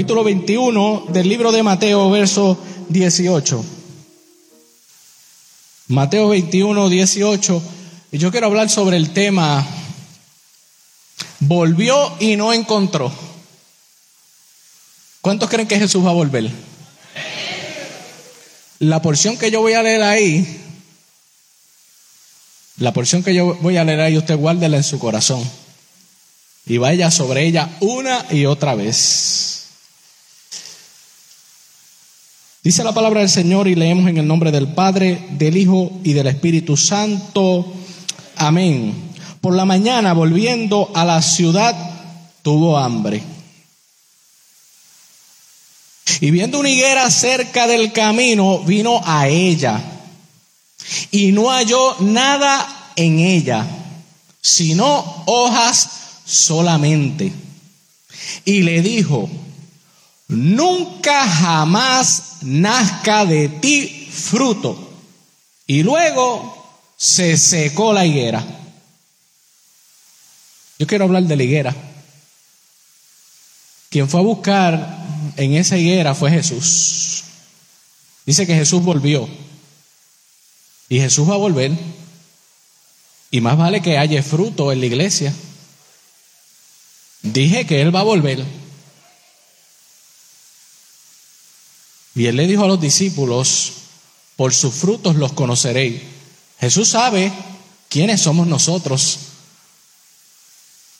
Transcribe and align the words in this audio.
capítulo 0.00 0.24
21 0.24 1.08
del 1.10 1.28
libro 1.28 1.52
de 1.52 1.62
Mateo, 1.62 2.08
verso 2.08 2.56
18. 2.88 3.62
Mateo 5.88 6.28
21, 6.30 6.88
18. 6.88 7.62
Y 8.12 8.16
yo 8.16 8.30
quiero 8.30 8.46
hablar 8.46 8.70
sobre 8.70 8.96
el 8.96 9.12
tema, 9.12 9.62
volvió 11.40 12.14
y 12.18 12.36
no 12.36 12.54
encontró. 12.54 13.12
¿Cuántos 15.20 15.50
creen 15.50 15.68
que 15.68 15.78
Jesús 15.78 16.02
va 16.02 16.12
a 16.12 16.14
volver? 16.14 16.50
La 18.78 19.02
porción 19.02 19.36
que 19.36 19.50
yo 19.50 19.60
voy 19.60 19.74
a 19.74 19.82
leer 19.82 20.02
ahí, 20.02 20.62
la 22.78 22.94
porción 22.94 23.22
que 23.22 23.34
yo 23.34 23.54
voy 23.60 23.76
a 23.76 23.84
leer 23.84 24.00
ahí, 24.00 24.16
usted 24.16 24.38
guárdela 24.38 24.78
en 24.78 24.84
su 24.84 24.98
corazón 24.98 25.46
y 26.64 26.78
vaya 26.78 27.10
sobre 27.10 27.44
ella 27.44 27.68
una 27.80 28.24
y 28.30 28.46
otra 28.46 28.74
vez. 28.74 29.49
Dice 32.62 32.84
la 32.84 32.92
palabra 32.92 33.20
del 33.20 33.30
Señor 33.30 33.68
y 33.68 33.74
leemos 33.74 34.06
en 34.10 34.18
el 34.18 34.26
nombre 34.26 34.52
del 34.52 34.68
Padre, 34.74 35.26
del 35.30 35.56
Hijo 35.56 35.90
y 36.04 36.12
del 36.12 36.26
Espíritu 36.26 36.76
Santo. 36.76 37.72
Amén. 38.36 38.94
Por 39.40 39.54
la 39.54 39.64
mañana, 39.64 40.12
volviendo 40.12 40.90
a 40.94 41.06
la 41.06 41.22
ciudad, 41.22 41.74
tuvo 42.42 42.76
hambre. 42.76 43.22
Y 46.20 46.30
viendo 46.30 46.58
una 46.58 46.68
higuera 46.68 47.10
cerca 47.10 47.66
del 47.66 47.92
camino, 47.92 48.58
vino 48.58 49.00
a 49.06 49.26
ella. 49.26 49.82
Y 51.10 51.32
no 51.32 51.48
halló 51.48 51.96
nada 52.00 52.92
en 52.94 53.20
ella, 53.20 53.66
sino 54.42 55.22
hojas 55.24 55.88
solamente. 56.26 57.32
Y 58.44 58.64
le 58.64 58.82
dijo, 58.82 59.30
nunca 60.30 61.28
jamás 61.28 62.38
nazca 62.42 63.26
de 63.26 63.48
ti 63.48 64.08
fruto. 64.10 64.88
Y 65.66 65.82
luego 65.82 66.56
se 66.96 67.36
secó 67.36 67.92
la 67.92 68.06
higuera. 68.06 68.44
Yo 70.78 70.86
quiero 70.86 71.04
hablar 71.04 71.24
de 71.24 71.36
la 71.36 71.42
higuera. 71.42 71.76
Quien 73.90 74.08
fue 74.08 74.20
a 74.20 74.22
buscar 74.22 74.98
en 75.36 75.54
esa 75.54 75.76
higuera 75.76 76.14
fue 76.14 76.30
Jesús. 76.30 77.24
Dice 78.24 78.46
que 78.46 78.54
Jesús 78.54 78.82
volvió. 78.82 79.28
Y 80.88 81.00
Jesús 81.00 81.28
va 81.28 81.34
a 81.34 81.38
volver. 81.38 81.72
Y 83.32 83.40
más 83.40 83.58
vale 83.58 83.82
que 83.82 83.98
haya 83.98 84.22
fruto 84.22 84.72
en 84.72 84.80
la 84.80 84.86
iglesia. 84.86 85.34
Dije 87.22 87.66
que 87.66 87.80
Él 87.80 87.94
va 87.94 88.00
a 88.00 88.04
volver. 88.04 88.44
Y 92.14 92.26
él 92.26 92.36
le 92.36 92.46
dijo 92.46 92.64
a 92.64 92.68
los 92.68 92.80
discípulos, 92.80 93.72
por 94.36 94.52
sus 94.52 94.74
frutos 94.74 95.16
los 95.16 95.32
conoceréis. 95.32 96.00
Jesús 96.58 96.88
sabe 96.88 97.32
quiénes 97.88 98.20
somos 98.20 98.46
nosotros. 98.46 99.18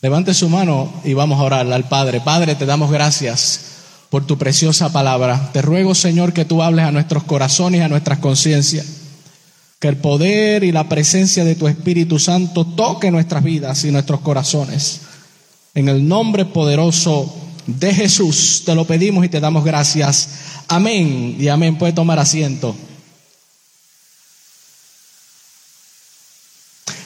Levante 0.02 0.34
su 0.34 0.48
mano 0.48 0.92
y 1.04 1.14
vamos 1.14 1.40
a 1.40 1.44
orar 1.44 1.72
al 1.72 1.88
Padre. 1.88 2.20
Padre, 2.20 2.54
te 2.54 2.66
damos 2.66 2.90
gracias 2.90 3.60
por 4.10 4.26
tu 4.26 4.38
preciosa 4.38 4.92
palabra. 4.92 5.50
Te 5.52 5.62
ruego, 5.62 5.94
Señor, 5.94 6.32
que 6.32 6.44
tú 6.44 6.62
hables 6.62 6.84
a 6.84 6.92
nuestros 6.92 7.24
corazones 7.24 7.80
y 7.80 7.84
a 7.84 7.88
nuestras 7.88 8.18
conciencias. 8.18 8.86
Que 9.78 9.88
el 9.88 9.96
poder 9.96 10.64
y 10.64 10.72
la 10.72 10.88
presencia 10.88 11.44
de 11.44 11.54
tu 11.54 11.68
Espíritu 11.68 12.18
Santo 12.18 12.64
toque 12.64 13.10
nuestras 13.10 13.42
vidas 13.42 13.84
y 13.84 13.90
nuestros 13.90 14.20
corazones. 14.20 15.00
En 15.74 15.88
el 15.88 16.06
nombre 16.06 16.44
poderoso 16.44 17.32
de 17.66 17.94
Jesús 17.94 18.62
te 18.66 18.74
lo 18.74 18.86
pedimos 18.86 19.24
y 19.24 19.28
te 19.28 19.40
damos 19.40 19.64
gracias. 19.64 20.28
Amén 20.72 21.36
y 21.36 21.48
amén. 21.48 21.76
Puede 21.76 21.92
tomar 21.92 22.20
asiento. 22.20 22.76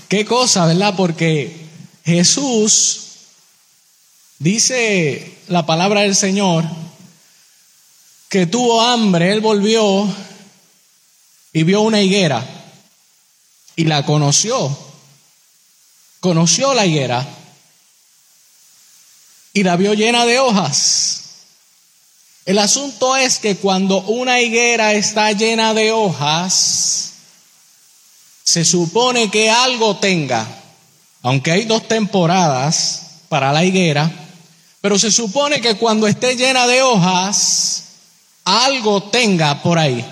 Qué 0.06 0.26
cosa, 0.26 0.66
¿verdad? 0.66 0.94
Porque 0.94 1.66
Jesús 2.04 3.00
dice 4.38 5.38
la 5.48 5.64
palabra 5.64 6.02
del 6.02 6.14
Señor 6.14 6.66
que 8.28 8.44
tuvo 8.44 8.82
hambre, 8.82 9.32
él 9.32 9.40
volvió 9.40 10.14
y 11.54 11.62
vio 11.62 11.80
una 11.80 12.02
higuera 12.02 12.46
y 13.76 13.84
la 13.84 14.04
conoció. 14.04 14.76
Conoció 16.20 16.74
la 16.74 16.84
higuera 16.84 17.26
y 19.54 19.62
la 19.62 19.76
vio 19.76 19.94
llena 19.94 20.26
de 20.26 20.38
hojas. 20.38 21.23
El 22.46 22.58
asunto 22.58 23.16
es 23.16 23.38
que 23.38 23.56
cuando 23.56 24.02
una 24.02 24.40
higuera 24.40 24.92
está 24.92 25.32
llena 25.32 25.72
de 25.72 25.92
hojas, 25.92 27.12
se 28.44 28.64
supone 28.66 29.30
que 29.30 29.50
algo 29.50 29.96
tenga, 29.96 30.46
aunque 31.22 31.52
hay 31.52 31.64
dos 31.64 31.88
temporadas 31.88 33.00
para 33.30 33.50
la 33.50 33.64
higuera, 33.64 34.12
pero 34.82 34.98
se 34.98 35.10
supone 35.10 35.62
que 35.62 35.76
cuando 35.76 36.06
esté 36.06 36.36
llena 36.36 36.66
de 36.66 36.82
hojas, 36.82 37.84
algo 38.44 39.04
tenga 39.04 39.62
por 39.62 39.78
ahí. 39.78 40.04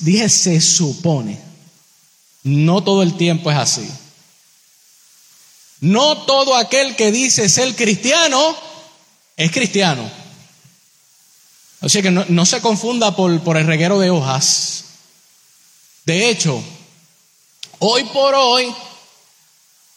Dije 0.00 0.28
se 0.28 0.60
supone. 0.60 1.40
No 2.42 2.82
todo 2.82 3.02
el 3.04 3.16
tiempo 3.16 3.50
es 3.50 3.56
así. 3.56 3.88
No 5.80 6.24
todo 6.24 6.56
aquel 6.56 6.96
que 6.96 7.12
dice 7.12 7.48
ser 7.48 7.76
cristiano 7.76 8.67
es 9.38 9.52
cristiano. 9.52 10.10
O 11.80 11.88
sea 11.88 12.02
que 12.02 12.10
no, 12.10 12.44
se 12.44 12.60
confunda 12.60 13.14
por, 13.14 13.40
por 13.40 13.56
el 13.56 13.66
reguero 13.66 14.00
de 14.00 14.10
hojas. 14.10 14.84
De 16.04 16.28
hecho, 16.28 16.60
hoy 17.78 18.02
por 18.04 18.34
hoy, 18.34 18.74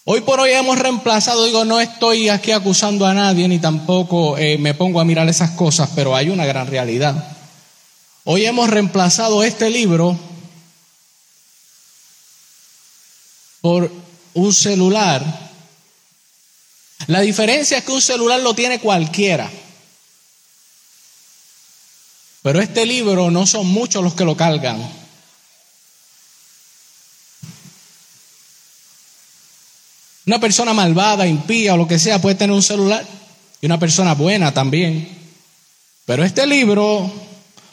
hoy 0.06 0.22
por 0.22 0.40
hoy 0.40 0.52
hemos 0.52 0.78
reemplazado, 0.78 1.44
digo, 1.44 1.66
no 1.66 1.80
estoy 1.80 2.30
aquí 2.30 2.52
acusando 2.52 3.08
a 3.08 3.16
nadie 3.16 3.48
ni 3.48 3.58
tampoco 3.58 4.38
eh, 4.38 4.60
me 4.60 4.76
pongo 4.76 5.02
a 5.02 5.06
mirar 5.06 5.28
esas 5.28 5.52
cosas, 5.52 5.90
pero 5.96 6.16
hay 6.16 6.30
una 6.30 6.46
gran 6.46 6.68
realidad. 6.68 7.36
Hoy 8.26 8.46
hemos 8.46 8.70
reemplazado 8.70 9.44
este 9.44 9.72
libro 9.72 10.20
por 13.62 13.92
un 14.36 14.54
celular 14.54 15.51
la 17.08 17.22
diferencia 17.22 17.78
es 17.78 17.84
que 17.84 17.92
un 17.92 18.02
celular 18.02 18.40
lo 18.42 18.54
tiene 18.54 18.80
cualquiera. 18.80 19.50
Pero 22.42 22.60
este 22.60 22.86
libro 22.86 23.30
no 23.30 23.46
son 23.46 23.68
muchos 23.68 24.04
los 24.04 24.14
que 24.14 24.26
lo 24.26 24.36
cargan. 24.36 24.82
Una 30.26 30.40
persona 30.40 30.74
malvada, 30.74 31.28
impía 31.28 31.74
o 31.74 31.78
lo 31.78 31.88
que 31.88 32.00
sea 32.00 32.22
puede 32.22 32.36
tener 32.36 32.56
un 32.56 32.64
celular 32.64 33.06
y 33.60 33.66
una 33.66 33.80
persona 33.80 34.14
buena 34.14 34.54
también. 34.54 35.08
Pero 36.06 36.24
este 36.24 36.46
libro 36.48 37.12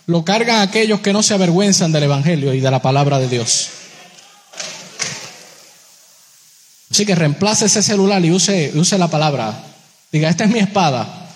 lo 0.06 0.24
cargan 0.24 0.60
aquellos 0.60 1.00
que 1.00 1.12
no 1.12 1.22
se 1.22 1.34
avergüenzan 1.34 1.92
del 1.92 2.04
Evangelio 2.04 2.54
y 2.54 2.60
de 2.60 2.70
la 2.70 2.80
palabra 2.80 3.18
de 3.18 3.28
Dios. 3.28 3.68
Así 6.90 7.04
que 7.04 7.14
reemplace 7.14 7.66
ese 7.66 7.82
celular 7.82 8.24
y 8.24 8.30
use, 8.30 8.72
use 8.74 8.98
la 8.98 9.08
palabra. 9.08 9.64
Diga, 10.10 10.28
esta 10.28 10.44
es 10.44 10.50
mi 10.50 10.58
espada. 10.58 11.28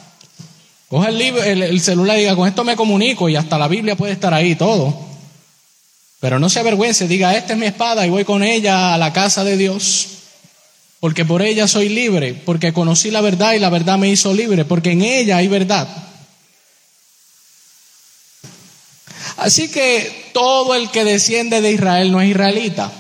Coge 0.88 1.08
el, 1.08 1.18
libro, 1.18 1.42
el, 1.42 1.80
celular 1.80 2.16
y 2.16 2.20
diga, 2.20 2.36
con 2.36 2.48
esto 2.48 2.64
me 2.64 2.76
comunico 2.76 3.28
y 3.28 3.36
hasta 3.36 3.58
la 3.58 3.68
Biblia 3.68 3.96
puede 3.96 4.12
estar 4.12 4.32
ahí, 4.32 4.54
todo. 4.54 4.94
Pero 6.20 6.38
no 6.38 6.48
se 6.48 6.60
avergüence, 6.60 7.08
diga, 7.08 7.36
esta 7.36 7.52
es 7.54 7.58
mi 7.58 7.66
espada 7.66 8.06
y 8.06 8.10
voy 8.10 8.24
con 8.24 8.42
ella 8.42 8.94
a 8.94 8.98
la 8.98 9.12
casa 9.12 9.44
de 9.44 9.56
Dios. 9.56 10.08
Porque 11.00 11.24
por 11.24 11.42
ella 11.42 11.66
soy 11.66 11.88
libre, 11.88 12.34
porque 12.34 12.72
conocí 12.72 13.10
la 13.10 13.20
verdad 13.20 13.54
y 13.54 13.58
la 13.58 13.70
verdad 13.70 13.98
me 13.98 14.08
hizo 14.08 14.32
libre, 14.32 14.64
porque 14.64 14.92
en 14.92 15.02
ella 15.02 15.38
hay 15.38 15.48
verdad. 15.48 15.88
Así 19.36 19.68
que 19.68 20.30
todo 20.32 20.74
el 20.74 20.90
que 20.90 21.04
desciende 21.04 21.60
de 21.60 21.72
Israel 21.72 22.12
no 22.12 22.20
es 22.20 22.30
israelita. 22.30 22.92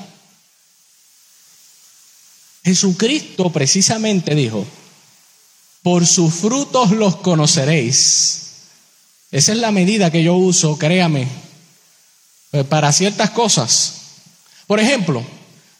Jesucristo 2.64 3.50
precisamente 3.50 4.34
dijo, 4.34 4.64
por 5.82 6.06
sus 6.06 6.32
frutos 6.32 6.92
los 6.92 7.16
conoceréis. 7.16 8.38
Esa 9.30 9.52
es 9.52 9.58
la 9.58 9.72
medida 9.72 10.10
que 10.10 10.22
yo 10.22 10.34
uso, 10.36 10.78
créame, 10.78 11.26
eh, 12.52 12.64
para 12.64 12.92
ciertas 12.92 13.30
cosas. 13.30 13.94
Por 14.66 14.78
ejemplo, 14.78 15.24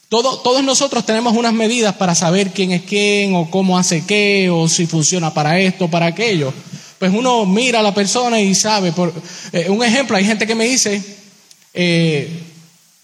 todos 0.08 0.62
nosotros 0.62 1.06
tenemos 1.06 1.34
unas 1.34 1.54
medidas 1.54 1.94
para 1.94 2.14
saber 2.14 2.50
quién 2.52 2.72
es 2.72 2.82
quién 2.82 3.34
o 3.34 3.50
cómo 3.50 3.78
hace 3.78 4.04
qué 4.04 4.50
o 4.50 4.68
si 4.68 4.86
funciona 4.86 5.32
para 5.32 5.58
esto, 5.58 5.88
para 5.88 6.06
aquello. 6.06 6.52
Pues 6.98 7.12
uno 7.14 7.46
mira 7.46 7.80
a 7.80 7.82
la 7.82 7.94
persona 7.94 8.40
y 8.40 8.54
sabe. 8.54 8.92
Por, 8.92 9.12
eh, 9.52 9.70
un 9.70 9.82
ejemplo, 9.82 10.16
hay 10.16 10.24
gente 10.24 10.46
que 10.46 10.54
me 10.54 10.66
dice, 10.66 11.02
eh, 11.72 12.42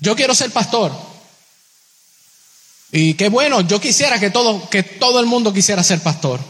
yo 0.01 0.15
quiero 0.15 0.35
ser 0.35 0.51
pastor. 0.51 1.08
Y 2.91 3.15
qué 3.15 3.29
bueno, 3.29 3.61
yo 3.61 3.81
quisiera 3.81 4.19
que 4.19 4.31
todo, 4.31 4.69
que 4.71 4.83
todo 4.83 5.21
el 5.21 5.27
mundo 5.27 5.53
quisiera 5.53 5.83
ser 5.83 6.01
pastor. 6.01 6.41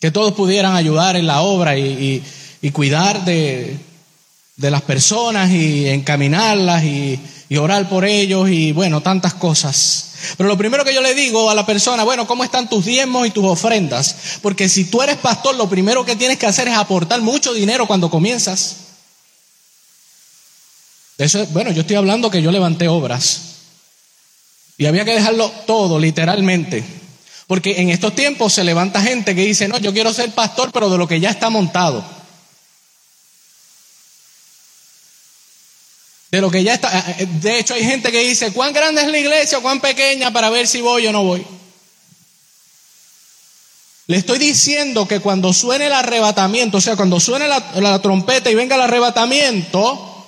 que 0.00 0.10
todos 0.10 0.34
pudieran 0.34 0.76
ayudar 0.76 1.16
en 1.16 1.26
la 1.26 1.40
obra 1.40 1.78
y, 1.78 2.22
cuidar 2.72 3.24
de, 3.24 3.78
las 4.56 4.82
personas 4.82 5.50
y 5.50 5.88
encaminarlas 5.88 6.84
y, 6.84 7.18
y 7.48 7.56
orar 7.56 7.88
por 7.88 8.04
ellos 8.04 8.50
y 8.50 8.72
bueno, 8.72 9.00
tantas 9.00 9.34
cosas. 9.34 10.10
Pero 10.36 10.48
lo 10.48 10.58
primero 10.58 10.84
que 10.84 10.94
yo 10.94 11.00
le 11.00 11.14
digo 11.14 11.48
a 11.50 11.54
la 11.54 11.64
persona, 11.64 12.04
bueno, 12.04 12.26
¿cómo 12.26 12.44
están 12.44 12.68
tus 12.68 12.84
diezmos 12.84 13.26
y 13.26 13.30
tus 13.30 13.44
ofrendas? 13.44 14.16
Porque 14.42 14.68
si 14.68 14.84
tú 14.84 15.02
eres 15.02 15.16
pastor, 15.16 15.54
lo 15.54 15.68
primero 15.68 16.04
que 16.04 16.16
tienes 16.16 16.38
que 16.38 16.46
hacer 16.46 16.68
es 16.68 16.74
aportar 16.74 17.20
mucho 17.20 17.54
dinero 17.54 17.86
cuando 17.86 18.10
comienzas. 18.10 18.76
Bueno, 21.52 21.70
yo 21.70 21.82
estoy 21.82 21.96
hablando 21.96 22.30
que 22.30 22.42
yo 22.42 22.50
levanté 22.50 22.88
obras. 22.88 23.53
Y 24.76 24.86
había 24.86 25.04
que 25.04 25.14
dejarlo 25.14 25.50
todo, 25.66 25.98
literalmente. 25.98 26.84
Porque 27.46 27.80
en 27.80 27.90
estos 27.90 28.14
tiempos 28.14 28.52
se 28.52 28.64
levanta 28.64 29.00
gente 29.02 29.34
que 29.34 29.42
dice, 29.42 29.68
no, 29.68 29.78
yo 29.78 29.92
quiero 29.92 30.12
ser 30.12 30.30
pastor, 30.32 30.72
pero 30.72 30.90
de 30.90 30.98
lo 30.98 31.06
que 31.06 31.20
ya 31.20 31.30
está 31.30 31.50
montado. 31.50 32.04
De 36.30 36.40
lo 36.40 36.50
que 36.50 36.64
ya 36.64 36.74
está. 36.74 36.98
Eh, 36.98 37.16
eh, 37.18 37.26
de 37.26 37.58
hecho, 37.60 37.74
hay 37.74 37.84
gente 37.84 38.10
que 38.10 38.20
dice, 38.20 38.52
¿cuán 38.52 38.72
grande 38.72 39.02
es 39.02 39.08
la 39.08 39.18
iglesia 39.18 39.60
cuán 39.60 39.80
pequeña 39.80 40.32
para 40.32 40.50
ver 40.50 40.66
si 40.66 40.80
voy 40.80 41.06
o 41.06 41.12
no 41.12 41.22
voy? 41.22 41.46
Le 44.06 44.18
estoy 44.18 44.38
diciendo 44.38 45.08
que 45.08 45.20
cuando 45.20 45.52
suene 45.52 45.86
el 45.86 45.92
arrebatamiento, 45.92 46.78
o 46.78 46.80
sea, 46.80 46.96
cuando 46.96 47.20
suene 47.20 47.48
la, 47.48 48.02
trompeta 48.02 48.50
y 48.50 48.54
venga 48.54 48.76
el 48.76 48.82
arrebatamiento, 48.82 50.26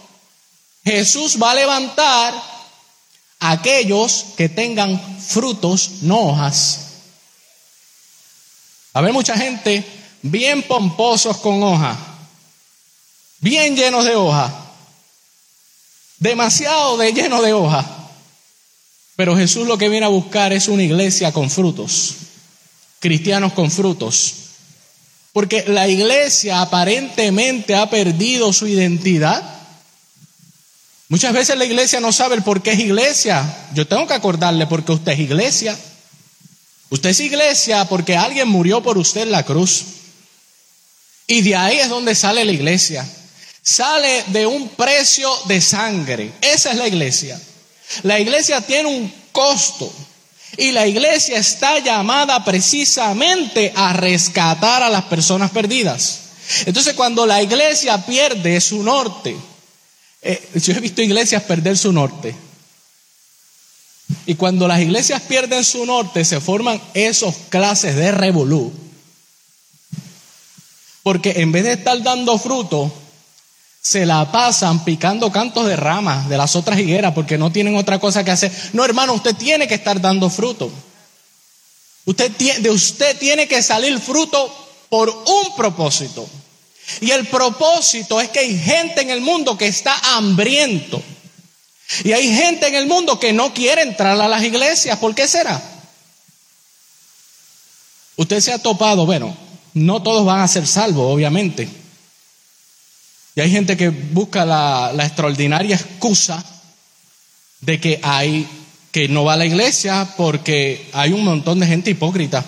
Jesús 0.83 1.37
va 1.43 1.51
a 1.51 1.55
levantar 1.57 2.33
aquellos 3.41 4.27
que 4.37 4.49
tengan 4.49 5.21
frutos, 5.21 6.03
no 6.03 6.21
hojas. 6.29 6.81
A 8.93 9.00
ver, 9.00 9.12
mucha 9.12 9.37
gente 9.37 9.85
bien 10.23 10.62
pomposos 10.62 11.37
con 11.38 11.62
hoja, 11.62 11.97
bien 13.41 13.77
llenos 13.77 14.05
de 14.05 14.17
hoja, 14.17 14.53
demasiado 16.19 16.97
de 16.97 17.12
lleno 17.12 17.43
de 17.43 17.53
hoja. 17.53 17.85
Pero 19.17 19.37
Jesús 19.37 19.67
lo 19.67 19.79
que 19.79 19.88
viene 19.88 20.06
a 20.06 20.11
buscar 20.11 20.53
es 20.53 20.69
una 20.69 20.83
iglesia 20.83 21.33
con 21.33 21.50
frutos, 21.50 22.15
cristianos 23.00 23.53
con 23.53 23.71
frutos. 23.71 24.35
Porque 25.33 25.65
la 25.69 25.87
iglesia 25.87 26.62
aparentemente 26.62 27.75
ha 27.75 27.91
perdido 27.91 28.55
su 28.55 28.67
identidad. 28.67 29.56
Muchas 31.08 31.32
veces 31.32 31.56
la 31.56 31.64
iglesia 31.64 32.00
no 32.00 32.12
sabe 32.12 32.35
el 32.35 32.43
por 32.43 32.62
qué 32.62 32.73
es 32.73 32.81
iglesia. 32.81 33.69
Yo 33.75 33.87
tengo 33.87 34.06
que 34.06 34.14
acordarle 34.14 34.67
porque 34.67 34.93
usted 34.93 35.12
es 35.12 35.20
iglesia. 35.20 35.79
Usted 36.91 37.11
es 37.11 37.20
iglesia 37.20 37.85
porque 37.85 38.17
alguien 38.17 38.49
murió 38.49 38.82
por 38.82 38.99
usted 38.99 39.23
en 39.23 39.31
la 39.31 39.44
cruz. 39.44 39.85
Y 41.29 41.43
de 41.43 41.56
ahí 41.56 41.79
es 41.79 41.88
donde 41.88 42.14
sale 42.14 42.44
la 42.44 42.53
iglesia. 42.53 43.06
Sale 43.62 44.25
de 44.29 44.47
un 44.47 44.69
precio 44.70 45.31
de 45.47 45.61
sangre. 45.61 46.32
Esa 46.41 46.70
es 46.70 46.76
la 46.76 46.88
iglesia. 46.88 47.41
La 48.02 48.19
iglesia 48.19 48.61
tiene 48.61 48.88
un 48.88 49.12
costo. 49.31 49.93
Y 50.56 50.73
la 50.73 50.87
iglesia 50.87 51.38
está 51.38 51.79
llamada 51.81 52.44
precisamente 52.44 53.73
a 53.76 53.93
rescatar 53.93 54.82
a 54.82 54.91
las 54.91 55.05
personas 55.05 55.50
perdidas. 55.50 56.20
Entonces 56.64 56.94
cuando 56.94 57.26
la 57.26 57.43
iglesia 57.43 58.05
pierde 58.06 58.61
su 58.61 58.82
norte, 58.82 59.37
eh, 60.26 60.61
yo 60.61 60.73
he 60.73 60.81
visto 60.81 61.02
iglesias 61.02 61.43
perder 61.44 61.78
su 61.78 61.93
norte. 61.93 62.34
Y 64.26 64.34
cuando 64.34 64.67
las 64.67 64.81
iglesias 64.81 65.23
pierden 65.23 65.64
su 65.64 65.87
norte, 65.87 66.25
se 66.25 66.40
forman 66.40 66.81
esos 66.94 67.34
clases 67.49 67.96
de 67.96 68.12
revolú. 68.12 68.73
Porque 71.02 71.34
en 71.37 71.52
vez 71.52 71.64
de 71.64 71.73
estar 71.75 72.02
dando 72.02 72.38
fruto, 72.38 72.93
se 73.81 74.05
la 74.05 74.32
pasan 74.32 74.84
picando 74.84 75.31
cantos 75.31 75.67
de 75.67 75.76
ramas 75.76 76.28
de 76.28 76.37
las 76.37 76.56
otras 76.56 76.78
higueras 76.81 77.14
porque 77.14 77.38
no 77.38 77.52
tienen 77.52 77.76
otra 77.76 78.00
cosa 78.00 78.25
que 78.25 78.32
hacer. 78.32 78.50
No, 78.73 78.84
hermano, 78.84 79.14
usted 79.14 79.37
tiene 79.37 79.69
que 79.69 79.75
estar 79.75 80.00
dando 80.00 80.28
fruto. 80.28 80.73
Usted, 82.05 82.32
de 82.32 82.70
usted 82.70 83.17
tiene 83.19 83.46
que 83.46 83.62
salir 83.62 83.99
fruto 84.00 84.52
por 84.88 85.08
un 85.08 85.56
propósito. 85.56 86.28
Y 87.00 87.11
el 87.11 87.27
propósito 87.27 88.21
es 88.21 88.29
que 88.31 88.41
hay 88.41 88.59
gente 88.59 89.00
en 89.00 89.11
el 89.11 89.21
mundo 89.21 89.59
que 89.59 89.67
está 89.67 90.17
hambriento 90.17 91.03
y 92.05 92.12
hay 92.12 92.35
gente 92.35 92.67
en 92.67 92.75
el 92.75 92.87
mundo 92.87 93.19
que 93.19 93.33
no 93.33 93.55
quiere 93.55 93.83
entrar 93.83 94.21
a 94.21 94.29
las 94.29 94.43
iglesias. 94.43 94.99
¿Por 94.99 95.15
qué 95.15 95.29
será? 95.29 95.62
Usted 98.17 98.41
se 98.41 98.53
ha 98.53 98.59
topado, 98.59 99.06
bueno, 99.06 99.37
no 99.75 100.03
todos 100.03 100.25
van 100.25 100.41
a 100.41 100.49
ser 100.49 100.67
salvos, 100.67 101.15
obviamente. 101.15 101.69
Y 103.35 103.41
hay 103.41 103.50
gente 103.50 103.77
que 103.77 103.91
busca 103.91 104.44
la, 104.44 104.93
extraordinaria 105.05 105.77
excusa 105.77 106.44
de 107.61 107.81
que 107.81 108.00
hay 108.03 108.49
que 108.91 109.09
no 109.09 109.25
va 109.25 109.35
a 109.35 109.37
la 109.37 109.47
iglesia 109.47 110.15
porque 110.17 110.88
hay 110.93 111.12
un 111.12 111.23
montón 111.23 111.61
de 111.61 111.67
gente 111.67 111.91
hipócrita. 111.91 112.44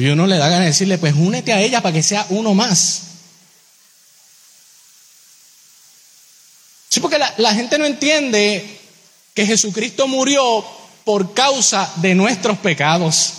Y 0.00 0.08
uno 0.08 0.26
le 0.26 0.38
da 0.38 0.48
ganas 0.48 0.60
de 0.60 0.70
decirle, 0.70 0.96
pues 0.96 1.12
únete 1.14 1.52
a 1.52 1.60
ella 1.60 1.82
para 1.82 1.92
que 1.92 2.02
sea 2.02 2.24
uno 2.30 2.54
más. 2.54 3.02
Sí, 6.88 7.00
porque 7.00 7.18
la, 7.18 7.54
gente 7.54 7.76
no 7.76 7.84
entiende 7.84 8.80
que 9.34 9.44
Jesucristo 9.44 10.08
murió 10.08 10.64
por 11.04 11.34
causa 11.34 11.92
de 11.96 12.14
nuestros 12.14 12.56
pecados. 12.60 13.34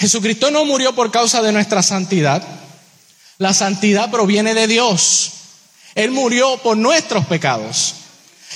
Jesucristo 0.00 0.50
no 0.50 0.64
murió 0.64 0.94
por 0.94 1.10
causa 1.10 1.42
de 1.42 1.52
nuestra 1.52 1.82
santidad. 1.82 2.42
La 3.36 3.52
santidad 3.52 4.10
proviene 4.10 4.54
de 4.54 4.66
Dios. 4.66 5.32
Él 5.94 6.12
murió 6.12 6.56
por 6.62 6.78
nuestros 6.78 7.26
pecados. 7.26 7.94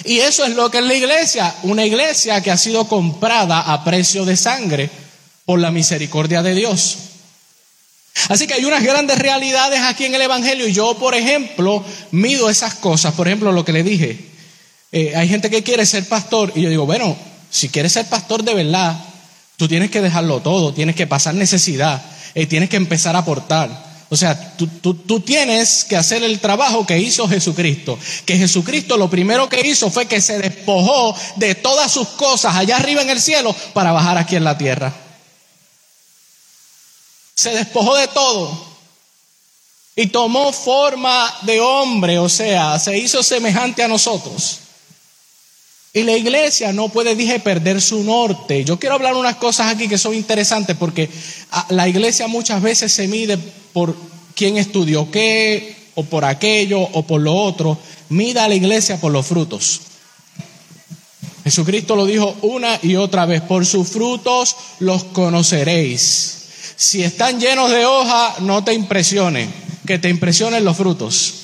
Y 0.07 0.21
eso 0.21 0.47
es 0.47 0.55
lo 0.55 0.71
que 0.71 0.79
es 0.79 0.85
la 0.85 0.95
iglesia, 0.95 1.55
una 1.65 1.85
iglesia 1.85 2.41
que 2.41 2.51
ha 2.51 2.57
sido 2.57 2.89
comprada 2.89 3.61
a 3.61 3.85
precio 3.85 4.25
de 4.25 4.39
sangre 4.39 5.10
por 5.51 5.59
la 5.59 5.73
misericordia 5.73 6.45
de 6.45 6.55
Dios. 6.55 6.97
Así 8.29 8.47
que 8.47 8.55
hay 8.55 8.65
unas 8.65 8.85
grandes 8.85 9.19
realidades 9.19 9.81
aquí 9.81 10.05
en 10.05 10.15
el 10.15 10.23
Evangelio 10.23 10.69
y 10.69 10.73
yo, 10.73 10.97
por 10.97 11.17
ejemplo, 11.17 11.85
mido 12.13 12.49
esas 12.49 12.75
cosas. 12.75 13.15
Por 13.15 13.27
ejemplo, 13.27 13.51
lo 13.51 13.65
que 13.65 13.73
le 13.73 13.83
dije, 13.83 14.17
eh, 14.93 15.13
hay 15.17 15.29
gente 15.29 15.51
que 15.51 15.65
quiere 15.65 15.85
ser 15.87 16.09
pastor 16.09 16.53
y 16.55 16.63
yo 16.63 16.71
digo, 16.71 16.87
bueno, 16.87 17.17
si 17.51 17.69
quieres 17.69 17.91
ser 17.95 18.07
pastor 18.07 18.45
de 18.45 18.55
verdad, 18.55 18.97
tú 19.57 19.67
tienes 19.67 19.91
que 19.91 20.01
dejarlo 20.01 20.39
todo, 20.39 20.73
tienes 20.73 20.95
que 20.95 21.09
pasar 21.09 21.35
necesidad, 21.35 22.01
eh, 22.37 22.47
tienes 22.47 22.69
que 22.69 22.77
empezar 22.77 23.17
a 23.17 23.19
aportar. 23.19 23.91
O 24.09 24.17
sea, 24.17 24.57
tú, 24.57 24.69
tú, 24.69 25.19
tienes 25.19 25.85
que 25.85 25.97
hacer 25.97 26.23
el 26.23 26.39
trabajo 26.39 26.87
que 26.87 27.01
hizo 27.01 27.29
Jesucristo. 27.29 27.99
Que 28.25 28.37
Jesucristo 28.37 28.97
lo 28.97 29.11
primero 29.11 29.49
que 29.49 29.67
hizo 29.67 29.91
fue 29.91 30.07
que 30.07 30.21
se 30.21 30.39
despojó 30.39 31.13
de 31.35 31.57
todas 31.57 31.91
sus 31.91 32.07
cosas 32.11 32.55
allá 32.55 32.77
arriba 32.77 33.03
en 33.03 33.11
el 33.11 33.21
cielo 33.21 33.53
para 33.73 33.91
bajar 33.91 34.17
aquí 34.17 34.37
en 34.37 34.45
la 34.45 34.57
tierra 34.57 35.10
se 37.41 37.53
despojó 37.53 37.97
de 37.97 38.07
todo 38.09 38.53
y 39.97 40.09
tomó 40.09 40.53
forma 40.53 41.35
de 41.41 41.59
hombre, 41.59 42.19
o 42.19 42.29
sea, 42.29 42.79
se 42.79 42.99
hizo 42.99 43.23
semejante 43.23 43.83
a 43.83 43.89
nosotros. 43.89 44.59
Y 45.95 46.03
la 46.03 46.19
iglesia 46.19 46.75
no 46.75 46.91
puede, 46.91 47.15
dije, 47.15 47.41
perder 47.41 47.81
su 47.81 48.05
norte. 48.05 48.63
Yo 48.63 48.79
quiero 48.79 48.97
hablar 48.97 49.15
unas 49.15 49.37
cosas 49.37 49.73
aquí 49.73 49.89
que 49.89 49.97
son 49.97 50.15
interesantes 50.15 50.77
porque 50.77 51.09
la 51.71 51.89
iglesia 51.89 52.29
muchas 52.29 52.61
veces 52.61 52.93
se 52.93 53.09
mide 53.09 53.39
por 53.73 53.97
quién 54.35 54.59
estudió 54.59 55.11
qué, 55.11 55.75
o 55.95 56.05
por 56.05 56.27
aquello, 56.27 56.83
o 56.83 57.07
por 57.07 57.23
lo 57.23 57.35
otro. 57.35 57.79
Mida 58.11 58.45
a 58.45 58.49
la 58.49 58.55
iglesia 58.55 59.01
por 59.01 59.13
los 59.13 59.27
frutos. 59.27 59.81
Jesucristo 61.45 61.97
lo 61.97 62.05
dijo 62.05 62.37
una 62.43 62.79
y 62.83 62.97
otra 62.97 63.25
vez, 63.25 63.41
por 63.41 63.65
sus 63.65 63.89
frutos 63.89 64.57
los 64.79 65.05
conoceréis. 65.05 66.40
Si 66.81 67.03
están 67.03 67.39
llenos 67.39 67.71
de 67.71 67.85
hoja, 67.85 68.37
no 68.39 68.65
te 68.65 68.73
impresionen, 68.73 69.53
que 69.87 69.99
te 69.99 70.09
impresionen 70.09 70.65
los 70.65 70.79
frutos. 70.79 71.35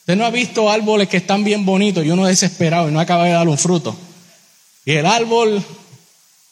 Usted 0.00 0.16
no 0.16 0.24
ha 0.24 0.30
visto 0.30 0.68
árboles 0.68 1.08
que 1.08 1.18
están 1.18 1.44
bien 1.44 1.64
bonitos 1.64 2.04
y 2.04 2.10
uno 2.10 2.26
desesperado 2.26 2.88
y 2.88 2.92
no 2.92 2.98
acaba 2.98 3.26
de 3.26 3.30
dar 3.30 3.46
un 3.46 3.56
fruto. 3.56 3.96
Y 4.84 4.94
el 4.94 5.06
árbol 5.06 5.62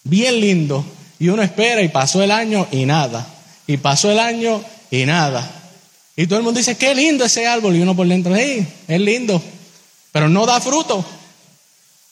bien 0.04 0.40
lindo 0.40 0.85
y 1.18 1.26
uno 1.26 1.42
espera 1.42 1.83
y 1.83 1.88
pasó 1.88 2.23
el 2.23 2.30
año 2.30 2.68
y 2.71 2.87
nada. 2.87 3.26
Y 3.66 3.78
pasó 3.78 4.12
el 4.12 4.21
año 4.21 4.62
y 4.92 5.06
nada. 5.06 5.50
Y 6.14 6.28
todo 6.28 6.38
el 6.38 6.44
mundo 6.44 6.59
dice, 6.59 6.76
qué 6.76 6.94
lindo 6.94 7.25
ese 7.25 7.49
árbol. 7.49 7.75
Y 7.75 7.80
uno 7.80 7.97
por 7.97 8.06
dentro, 8.06 8.33
hey, 8.37 8.64
es 8.87 9.00
lindo, 9.00 9.42
pero 10.12 10.28
no 10.28 10.47
da 10.47 10.61
fruto. 10.61 11.04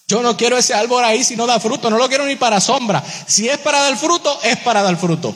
Yo 0.08 0.20
no 0.20 0.36
quiero 0.36 0.58
ese 0.58 0.74
árbol 0.74 1.04
ahí 1.04 1.22
si 1.22 1.36
no 1.36 1.46
da 1.46 1.60
fruto, 1.60 1.90
no 1.90 1.96
lo 1.96 2.08
quiero 2.08 2.26
ni 2.26 2.34
para 2.34 2.60
sombra. 2.60 3.04
Si 3.28 3.48
es 3.48 3.58
para 3.58 3.78
dar 3.82 3.96
fruto, 3.96 4.40
es 4.42 4.56
para 4.56 4.82
dar 4.82 4.96
fruto. 4.96 5.32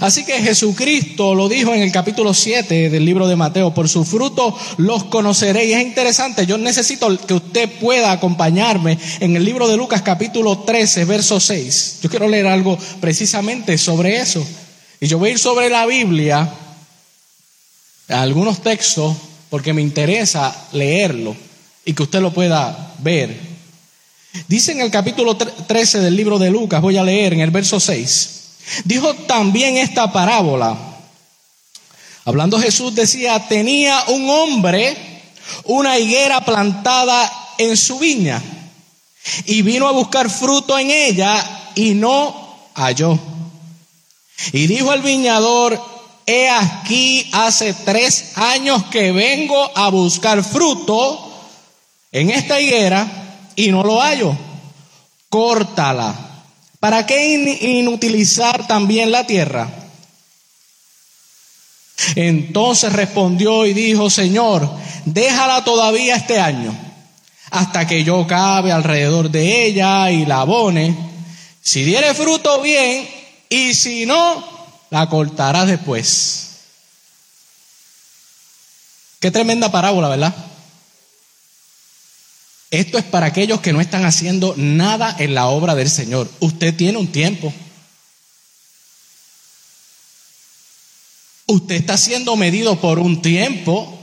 Así 0.00 0.24
que 0.24 0.40
Jesucristo 0.40 1.34
lo 1.34 1.48
dijo 1.48 1.74
en 1.74 1.82
el 1.82 1.92
capítulo 1.92 2.32
7 2.32 2.88
del 2.88 3.04
libro 3.04 3.28
de 3.28 3.36
Mateo, 3.36 3.74
por 3.74 3.86
su 3.86 4.04
fruto 4.04 4.56
los 4.78 5.04
conoceréis. 5.04 5.76
Es 5.76 5.82
interesante, 5.82 6.46
yo 6.46 6.56
necesito 6.56 7.14
que 7.26 7.34
usted 7.34 7.68
pueda 7.78 8.10
acompañarme 8.10 8.98
en 9.20 9.36
el 9.36 9.44
libro 9.44 9.68
de 9.68 9.76
Lucas 9.76 10.00
capítulo 10.00 10.60
13, 10.60 11.04
verso 11.04 11.38
6. 11.38 11.98
Yo 12.02 12.08
quiero 12.08 12.28
leer 12.28 12.46
algo 12.46 12.78
precisamente 13.00 13.76
sobre 13.76 14.16
eso. 14.16 14.44
Y 15.00 15.06
yo 15.06 15.18
voy 15.18 15.30
a 15.30 15.32
ir 15.32 15.38
sobre 15.38 15.68
la 15.68 15.84
Biblia, 15.84 16.50
algunos 18.08 18.62
textos, 18.62 19.14
porque 19.50 19.74
me 19.74 19.82
interesa 19.82 20.68
leerlo 20.72 21.36
y 21.84 21.92
que 21.92 22.04
usted 22.04 22.20
lo 22.20 22.32
pueda 22.32 22.94
ver. 23.00 23.38
Dice 24.48 24.72
en 24.72 24.80
el 24.80 24.90
capítulo 24.90 25.36
13 25.36 26.00
del 26.00 26.16
libro 26.16 26.38
de 26.38 26.50
Lucas, 26.50 26.80
voy 26.80 26.96
a 26.96 27.02
leer 27.02 27.34
en 27.34 27.40
el 27.40 27.50
verso 27.50 27.78
6. 27.78 28.39
Dijo 28.84 29.14
también 29.14 29.76
esta 29.76 30.12
parábola. 30.12 30.76
Hablando 32.24 32.58
Jesús 32.60 32.94
decía, 32.94 33.48
tenía 33.48 34.04
un 34.08 34.28
hombre 34.28 34.96
una 35.64 35.98
higuera 35.98 36.44
plantada 36.44 37.30
en 37.58 37.76
su 37.76 37.98
viña 37.98 38.42
y 39.46 39.62
vino 39.62 39.88
a 39.88 39.92
buscar 39.92 40.30
fruto 40.30 40.78
en 40.78 40.90
ella 40.90 41.72
y 41.74 41.94
no 41.94 42.70
halló. 42.74 43.18
Y 44.52 44.66
dijo 44.66 44.92
el 44.92 45.02
viñador, 45.02 45.80
he 46.26 46.48
aquí 46.48 47.28
hace 47.32 47.74
tres 47.74 48.32
años 48.36 48.84
que 48.84 49.12
vengo 49.12 49.70
a 49.76 49.90
buscar 49.90 50.42
fruto 50.42 51.32
en 52.12 52.30
esta 52.30 52.60
higuera 52.60 53.06
y 53.56 53.70
no 53.70 53.82
lo 53.82 54.00
hallo. 54.00 54.36
Córtala 55.28 56.29
¿Para 56.80 57.04
qué 57.04 57.58
inutilizar 57.60 58.66
también 58.66 59.12
la 59.12 59.26
tierra? 59.26 59.70
Entonces 62.16 62.92
respondió 62.94 63.66
y 63.66 63.74
dijo, 63.74 64.08
Señor, 64.08 64.68
déjala 65.04 65.62
todavía 65.62 66.16
este 66.16 66.40
año, 66.40 66.74
hasta 67.50 67.86
que 67.86 68.02
yo 68.02 68.26
cabe 68.26 68.72
alrededor 68.72 69.30
de 69.30 69.66
ella 69.66 70.10
y 70.10 70.24
la 70.24 70.40
abone. 70.40 70.96
Si 71.60 71.84
diere 71.84 72.14
fruto, 72.14 72.62
bien, 72.62 73.06
y 73.50 73.74
si 73.74 74.06
no, 74.06 74.42
la 74.88 75.06
cortarás 75.10 75.66
después. 75.66 76.46
Qué 79.20 79.30
tremenda 79.30 79.70
parábola, 79.70 80.08
¿verdad? 80.08 80.34
Esto 82.70 82.98
es 82.98 83.04
para 83.04 83.26
aquellos 83.26 83.60
que 83.60 83.72
no 83.72 83.80
están 83.80 84.04
haciendo 84.04 84.54
nada 84.56 85.14
en 85.18 85.34
la 85.34 85.48
obra 85.48 85.74
del 85.74 85.90
Señor. 85.90 86.30
Usted 86.38 86.74
tiene 86.76 86.98
un 86.98 87.10
tiempo. 87.10 87.52
Usted 91.46 91.74
está 91.74 91.98
siendo 91.98 92.36
medido 92.36 92.80
por 92.80 93.00
un 93.00 93.22
tiempo. 93.22 93.98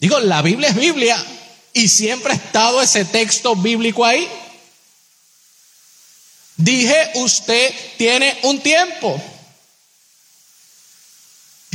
Digo, 0.00 0.18
la 0.18 0.42
Biblia 0.42 0.70
es 0.70 0.74
Biblia 0.74 1.24
y 1.72 1.86
siempre 1.86 2.32
ha 2.32 2.36
estado 2.36 2.82
ese 2.82 3.04
texto 3.04 3.54
bíblico 3.54 4.04
ahí. 4.04 4.28
Dije, 6.56 7.10
usted 7.14 7.72
tiene 7.98 8.36
un 8.42 8.58
tiempo. 8.60 9.22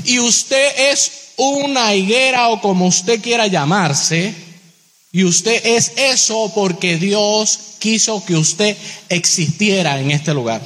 Y 0.04 0.20
usted 0.20 0.92
es 0.92 1.10
una 1.38 1.96
higuera 1.96 2.50
o 2.50 2.60
como 2.60 2.88
usted 2.88 3.22
quiera 3.22 3.48
llamarse 3.48 4.53
y 5.16 5.24
usted 5.26 5.64
es 5.64 5.92
eso 5.96 6.52
porque 6.56 6.98
Dios 6.98 7.60
quiso 7.78 8.26
que 8.26 8.36
usted 8.36 8.76
existiera 9.10 10.00
en 10.00 10.10
este 10.10 10.34
lugar. 10.34 10.60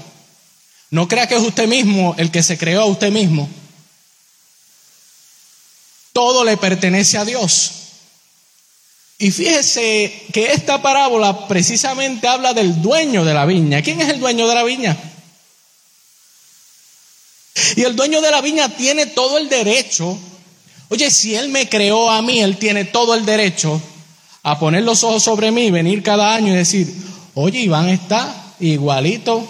No 0.90 1.10
crea 1.10 1.28
que 1.28 1.36
es 1.36 1.42
usted 1.42 1.68
mismo 1.68 2.16
el 2.18 2.32
que 2.32 2.42
se 2.42 2.58
creó 2.58 2.84
a 2.84 2.86
usted 2.86 3.12
mismo. 3.12 3.50
Todo 6.14 6.46
le 6.46 6.56
pertenece 6.56 7.18
a 7.18 7.26
Dios. 7.26 7.72
Y 9.18 9.32
fíjese 9.32 10.28
que 10.32 10.54
esta 10.54 10.82
parábola 10.82 11.50
precisamente 11.50 12.26
habla 12.30 12.54
del 12.54 12.82
dueño 12.82 13.26
de 13.26 13.34
la 13.34 13.46
viña. 13.46 13.82
¿Quién 13.82 14.00
es 14.00 14.08
el 14.08 14.22
dueño 14.22 14.48
de 14.48 14.56
la 14.56 14.64
viña? 14.64 14.98
Y 17.76 17.84
el 17.84 17.98
dueño 17.98 18.22
de 18.22 18.32
la 18.32 18.40
viña 18.40 18.70
tiene 18.70 19.08
todo 19.08 19.40
el 19.40 19.50
derecho. 19.50 20.18
Oye, 20.88 21.12
si 21.12 21.36
Él 21.36 21.50
me 21.50 21.68
creó 21.68 22.10
a 22.10 22.22
mí, 22.22 22.40
Él 22.40 22.56
tiene 22.56 22.86
todo 22.86 23.14
el 23.14 23.26
derecho 23.26 23.82
a 24.48 24.58
poner 24.58 24.86
los 24.86 25.04
ojos 25.04 25.24
sobre 25.24 25.52
mí, 25.52 25.72
venir 25.72 26.02
cada 26.02 26.34
año 26.34 26.54
y 26.54 26.56
decir, 26.56 26.88
oye, 27.34 27.60
Iván 27.60 27.90
está 27.90 28.54
igualito, 28.62 29.46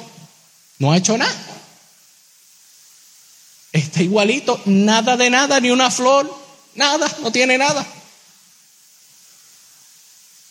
no 0.80 0.92
ha 0.92 0.98
hecho 0.98 1.16
nada. 1.16 1.36
Está 3.72 4.01
igualito, 4.01 4.60
nada 4.66 5.16
de 5.16 5.30
nada, 5.30 5.60
ni 5.60 5.70
una 5.70 5.92
flor, 5.92 6.36
nada, 6.74 7.08
no 7.22 7.32
tiene 7.32 7.60
nada. 7.60 7.86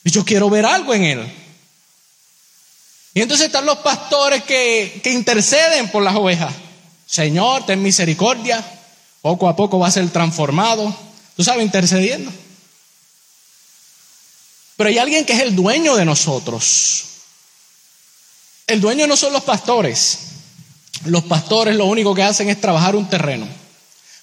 Y 0.04 0.12
yo 0.12 0.24
quiero 0.24 0.48
ver 0.48 0.64
algo 0.64 0.94
en 0.94 1.02
él. 1.02 1.32
Y 3.14 3.22
entonces 3.22 3.48
están 3.48 3.66
los 3.66 3.78
pastores 3.78 4.44
que, 4.44 5.00
que 5.02 5.12
interceden 5.12 5.90
por 5.90 6.04
las 6.04 6.14
ovejas. 6.14 6.54
Señor, 7.04 7.66
ten 7.66 7.82
misericordia. 7.82 8.64
Poco 9.22 9.48
a 9.48 9.56
poco 9.56 9.80
va 9.80 9.88
a 9.88 9.90
ser 9.90 10.08
transformado. 10.10 10.96
Tú 11.36 11.42
sabes, 11.42 11.64
intercediendo. 11.64 12.30
Pero 14.76 14.88
hay 14.90 14.98
alguien 14.98 15.24
que 15.24 15.32
es 15.32 15.40
el 15.40 15.56
dueño 15.56 15.96
de 15.96 16.04
nosotros. 16.04 17.04
El 18.66 18.80
dueño 18.80 19.06
no 19.06 19.16
son 19.16 19.32
los 19.32 19.42
pastores. 19.42 20.18
Los 21.04 21.24
pastores 21.24 21.76
lo 21.76 21.86
único 21.86 22.14
que 22.14 22.22
hacen 22.22 22.48
es 22.48 22.60
trabajar 22.60 22.96
un 22.96 23.08
terreno, 23.08 23.46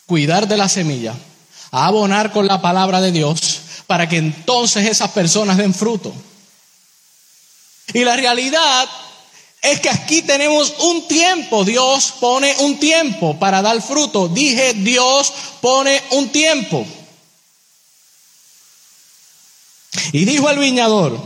cuidar 0.05 0.47
de 0.47 0.57
la 0.57 0.67
semilla, 0.67 1.15
abonar 1.71 2.31
con 2.31 2.47
la 2.47 2.61
palabra 2.61 2.99
de 2.99 3.11
Dios 3.11 3.61
para 3.87 4.09
que 4.09 4.17
entonces 4.17 4.87
esas 4.89 5.11
personas 5.11 5.57
den 5.57 5.73
fruto. 5.73 6.13
Y 7.93 8.03
la 8.03 8.15
realidad 8.15 8.89
es 9.61 9.79
que 9.79 9.89
aquí 9.89 10.23
tenemos 10.23 10.73
un 10.79 11.07
tiempo, 11.07 11.63
Dios 11.63 12.15
pone 12.19 12.53
un 12.59 12.79
tiempo 12.79 13.39
para 13.39 13.61
dar 13.61 13.81
fruto. 13.81 14.27
Dije, 14.27 14.73
Dios 14.73 15.31
pone 15.61 16.01
un 16.11 16.29
tiempo. 16.29 16.85
Y 20.11 20.25
dijo 20.25 20.49
el 20.49 20.59
viñador, 20.59 21.19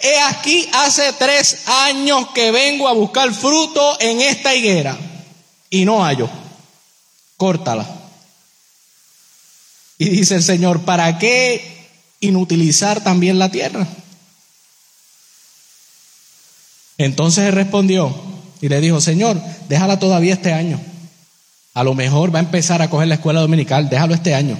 he 0.00 0.18
aquí 0.20 0.68
hace 0.72 1.12
tres 1.14 1.66
años 1.66 2.28
que 2.34 2.50
vengo 2.50 2.88
a 2.88 2.92
buscar 2.92 3.32
fruto 3.34 4.00
en 4.00 4.20
esta 4.20 4.54
higuera 4.54 4.98
y 5.70 5.84
no 5.84 6.02
hallo. 6.04 6.28
Córtala. 7.36 7.86
Y 9.98 10.08
dice 10.08 10.36
el 10.36 10.42
Señor, 10.42 10.82
¿para 10.82 11.18
qué 11.18 11.88
inutilizar 12.20 13.02
también 13.02 13.38
la 13.38 13.50
tierra? 13.50 13.86
Entonces 16.98 17.46
él 17.46 17.52
respondió 17.52 18.14
y 18.60 18.68
le 18.68 18.80
dijo, 18.80 19.00
Señor, 19.00 19.40
déjala 19.68 19.98
todavía 19.98 20.34
este 20.34 20.52
año. 20.52 20.80
A 21.74 21.84
lo 21.84 21.94
mejor 21.94 22.34
va 22.34 22.38
a 22.38 22.42
empezar 22.42 22.80
a 22.80 22.88
coger 22.88 23.08
la 23.08 23.16
escuela 23.16 23.40
dominical, 23.40 23.88
déjalo 23.90 24.14
este 24.14 24.34
año. 24.34 24.58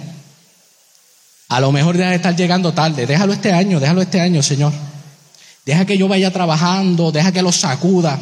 A 1.48 1.60
lo 1.60 1.70
mejor 1.72 1.96
deja 1.96 2.10
de 2.10 2.16
estar 2.16 2.34
llegando 2.34 2.72
tarde. 2.72 3.06
Déjalo 3.06 3.32
este 3.32 3.52
año, 3.52 3.78
déjalo 3.78 4.02
este 4.02 4.20
año, 4.20 4.42
Señor. 4.42 4.72
Deja 5.64 5.84
que 5.84 5.98
yo 5.98 6.08
vaya 6.08 6.32
trabajando, 6.32 7.12
deja 7.12 7.32
que 7.32 7.42
lo 7.42 7.52
sacuda, 7.52 8.18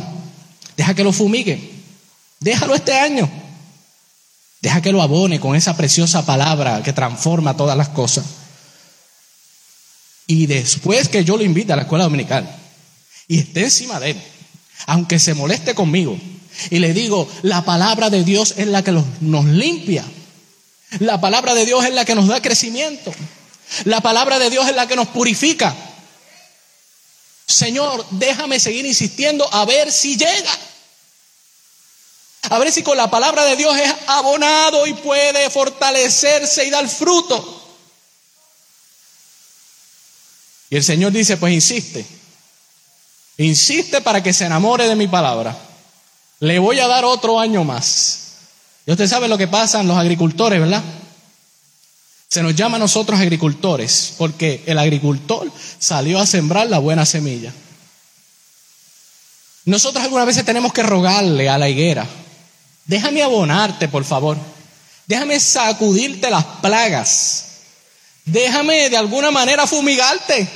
deja 0.77 0.95
que 0.95 1.05
lo 1.05 1.13
fumigue. 1.13 1.73
Déjalo 2.41 2.75
este 2.75 2.93
año. 2.93 3.29
Deja 4.61 4.81
que 4.81 4.93
lo 4.93 5.03
abone 5.03 5.41
con 5.41 5.55
esa 5.55 5.77
preciosa 5.77 6.25
palabra 6.25 6.83
que 6.83 6.93
transforma 6.93 7.57
todas 7.57 7.77
las 7.77 7.91
cosas. 7.91 8.25
Y 10.27 10.47
después 10.47 11.09
que 11.09 11.25
yo 11.25 11.37
lo 11.37 11.45
invite 11.45 11.73
a 11.73 11.77
la 11.77 11.83
escuela 11.83 12.05
dominical 12.05 12.49
y 13.29 13.41
esté 13.41 13.65
encima 13.65 14.01
de 14.01 14.13
él, 14.13 14.23
aunque 14.87 15.19
se 15.19 15.35
moleste 15.35 15.75
conmigo, 15.75 16.19
y 16.71 16.79
le 16.79 16.95
digo, 16.95 17.29
la 17.43 17.63
palabra 17.65 18.11
de 18.11 18.25
Dios 18.25 18.55
es 18.57 18.67
la 18.69 18.83
que 18.83 18.93
nos 18.93 19.45
limpia, 19.45 20.05
la 21.01 21.21
palabra 21.21 21.55
de 21.55 21.67
Dios 21.67 21.85
es 21.85 21.93
la 21.93 22.05
que 22.05 22.15
nos 22.15 22.29
da 22.29 22.41
crecimiento. 22.43 23.13
La 23.85 24.01
palabra 24.01 24.39
de 24.39 24.51
Dios 24.51 24.69
es 24.69 24.75
la 24.75 24.87
que 24.87 24.97
nos 24.97 25.09
purifica. 25.09 25.75
Señor, 27.47 28.07
déjame 28.11 28.61
seguir 28.61 28.87
insistiendo 28.87 29.53
a 29.53 29.65
ver 29.65 29.93
si 29.93 30.17
llega. 30.17 30.59
A 32.51 32.59
ver 32.59 32.71
si 32.71 32.83
con 32.83 32.97
la 32.97 33.11
palabra 33.11 33.45
de 33.45 33.57
Dios 33.57 33.77
es 33.77 33.93
abonado 34.07 34.87
y 34.87 34.95
puede 34.95 35.51
fortalecerse 35.51 36.65
y 36.65 36.71
dar 36.71 36.87
fruto. 36.89 37.63
Y 40.71 40.77
el 40.77 40.85
Señor 40.85 41.13
dice, 41.13 41.37
pues 41.37 41.53
insiste. 41.53 42.05
Insiste 43.39 44.01
para 44.01 44.23
que 44.23 44.33
se 44.33 44.45
enamore 44.45 44.89
de 44.89 44.97
mi 44.97 45.09
palabra. 45.09 45.57
Le 46.41 46.59
voy 46.59 46.81
a 46.81 46.87
dar 46.87 47.05
otro 47.05 47.41
año 47.41 47.65
más. 47.65 48.24
Y 48.87 48.93
usted 48.93 49.09
sabe 49.09 49.29
lo 49.29 49.39
que 49.39 49.49
pasa 49.49 49.81
en 49.81 49.89
los 49.89 49.97
agricultores, 49.97 50.61
¿verdad? 50.61 50.83
Se 52.29 52.43
nos 52.43 52.55
llama 52.55 52.77
a 52.77 52.81
nosotros 52.81 53.19
agricultores 53.21 54.15
porque 54.19 54.63
el 54.67 54.79
agricultor 54.79 55.51
salió 55.79 56.19
a 56.19 56.27
sembrar 56.27 56.69
la 56.69 56.79
buena 56.79 57.07
semilla. 57.07 57.53
Nosotros 59.67 60.05
algunas 60.05 60.27
veces 60.27 60.45
tenemos 60.45 60.73
que 60.73 60.83
rogarle 60.83 61.49
a 61.49 61.57
la 61.57 61.69
higuera 61.69 62.07
Déjame 62.87 63.23
abonarte, 63.23 63.89
por 63.89 64.05
favor. 64.05 64.37
Déjame 65.07 65.41
sacudirte 65.41 66.31
las 66.31 66.45
plagas. 66.61 67.45
Déjame 68.25 68.91
de 68.91 68.97
alguna 68.97 69.31
manera 69.31 69.67
fumigarte. 69.67 70.49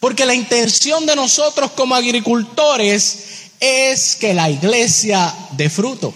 Porque 0.00 0.26
la 0.26 0.34
intención 0.34 1.06
de 1.06 1.16
nosotros 1.16 1.70
como 1.72 1.94
agricultores 1.94 3.33
es 3.64 4.16
que 4.16 4.34
la 4.34 4.50
iglesia 4.50 5.34
dé 5.52 5.70
fruto. 5.70 6.12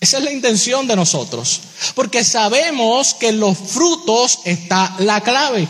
Esa 0.00 0.18
es 0.18 0.24
la 0.24 0.32
intención 0.32 0.86
de 0.86 0.96
nosotros. 0.96 1.60
Porque 1.94 2.24
sabemos 2.24 3.14
que 3.14 3.28
en 3.28 3.40
los 3.40 3.56
frutos 3.56 4.40
está 4.44 4.94
la 4.98 5.20
clave. 5.22 5.66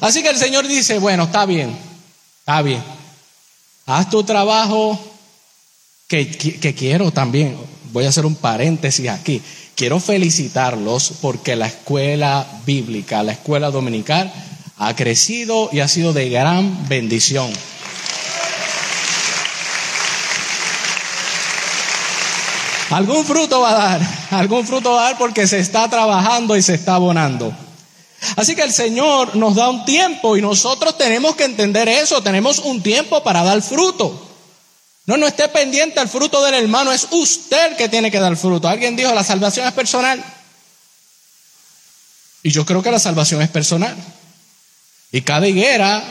Así 0.00 0.22
que 0.22 0.30
el 0.30 0.36
Señor 0.36 0.66
dice, 0.66 0.98
bueno, 0.98 1.24
está 1.24 1.46
bien, 1.46 1.76
está 2.40 2.60
bien. 2.62 2.82
Haz 3.86 4.10
tu 4.10 4.22
trabajo 4.24 4.98
que, 6.06 6.30
que, 6.30 6.74
quiero 6.74 7.10
también. 7.10 7.56
Voy 7.92 8.04
a 8.04 8.10
hacer 8.10 8.26
un 8.26 8.34
paréntesis 8.34 9.08
aquí. 9.08 9.40
Quiero 9.74 9.98
felicitarlos 9.98 11.14
porque 11.20 11.56
la 11.56 11.66
escuela 11.66 12.46
bíblica, 12.66 13.22
la 13.22 13.32
escuela 13.32 13.70
dominical, 13.70 14.32
ha 14.76 14.94
crecido 14.96 15.70
y 15.72 15.80
ha 15.80 15.88
sido 15.88 16.12
de 16.12 16.28
gran 16.28 16.88
bendición. 16.88 17.50
Algún 22.92 23.24
fruto 23.24 23.60
va 23.60 23.70
a 23.70 23.74
dar, 23.74 24.00
algún 24.30 24.66
fruto 24.66 24.92
va 24.92 25.00
a 25.00 25.04
dar 25.04 25.18
porque 25.18 25.46
se 25.46 25.58
está 25.58 25.88
trabajando 25.88 26.56
y 26.56 26.62
se 26.62 26.74
está 26.74 26.96
abonando. 26.96 27.54
Así 28.36 28.54
que 28.54 28.62
el 28.62 28.72
Señor 28.72 29.34
nos 29.34 29.54
da 29.54 29.70
un 29.70 29.84
tiempo 29.84 30.36
y 30.36 30.42
nosotros 30.42 30.96
tenemos 30.98 31.34
que 31.34 31.44
entender 31.44 31.88
eso, 31.88 32.22
tenemos 32.22 32.58
un 32.58 32.82
tiempo 32.82 33.22
para 33.22 33.42
dar 33.42 33.62
fruto. 33.62 34.28
No, 35.06 35.16
no 35.16 35.26
esté 35.26 35.48
pendiente 35.48 35.98
al 36.00 36.08
fruto 36.08 36.44
del 36.44 36.54
hermano, 36.54 36.92
es 36.92 37.08
usted 37.10 37.76
que 37.76 37.88
tiene 37.88 38.10
que 38.10 38.20
dar 38.20 38.36
fruto. 38.36 38.68
Alguien 38.68 38.94
dijo, 38.94 39.12
la 39.12 39.24
salvación 39.24 39.66
es 39.66 39.72
personal. 39.72 40.22
Y 42.42 42.50
yo 42.50 42.64
creo 42.66 42.82
que 42.82 42.90
la 42.90 42.98
salvación 42.98 43.42
es 43.42 43.48
personal. 43.48 43.96
Y 45.10 45.22
cada 45.22 45.48
higuera, 45.48 46.04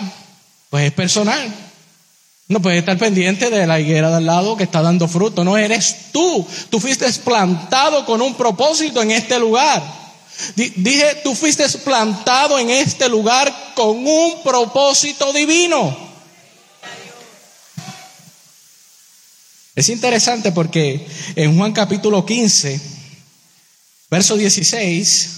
pues 0.70 0.86
es 0.86 0.94
personal. 0.94 1.71
No 2.52 2.62
puedes 2.62 2.80
estar 2.80 2.98
pendiente 2.98 3.50
de 3.50 3.66
la 3.66 3.80
higuera 3.80 4.10
de 4.10 4.18
al 4.18 4.26
lado 4.26 4.58
que 4.58 4.66
está 4.66 4.82
dando 4.82 5.08
fruto. 5.08 5.46
No 5.46 5.58
eres 5.58 6.12
tú. 6.12 6.46
Tú 6.70 6.82
fuiste 6.82 7.10
plantado 7.24 8.06
con 8.06 8.22
un 8.22 8.36
propósito 8.36 9.02
en 9.02 9.12
este 9.12 9.40
lugar. 9.40 9.82
Dije, 10.58 11.22
tú 11.24 11.34
fuiste 11.34 11.66
plantado 11.80 12.60
en 12.60 12.70
este 12.70 13.08
lugar 13.08 13.72
con 13.74 14.06
un 14.06 14.44
propósito 14.44 15.32
divino. 15.32 15.96
Es 19.74 19.88
interesante 19.88 20.52
porque 20.52 21.08
en 21.38 21.58
Juan 21.58 21.72
capítulo 21.72 22.26
15, 22.26 22.82
verso 24.10 24.36
16, 24.36 25.30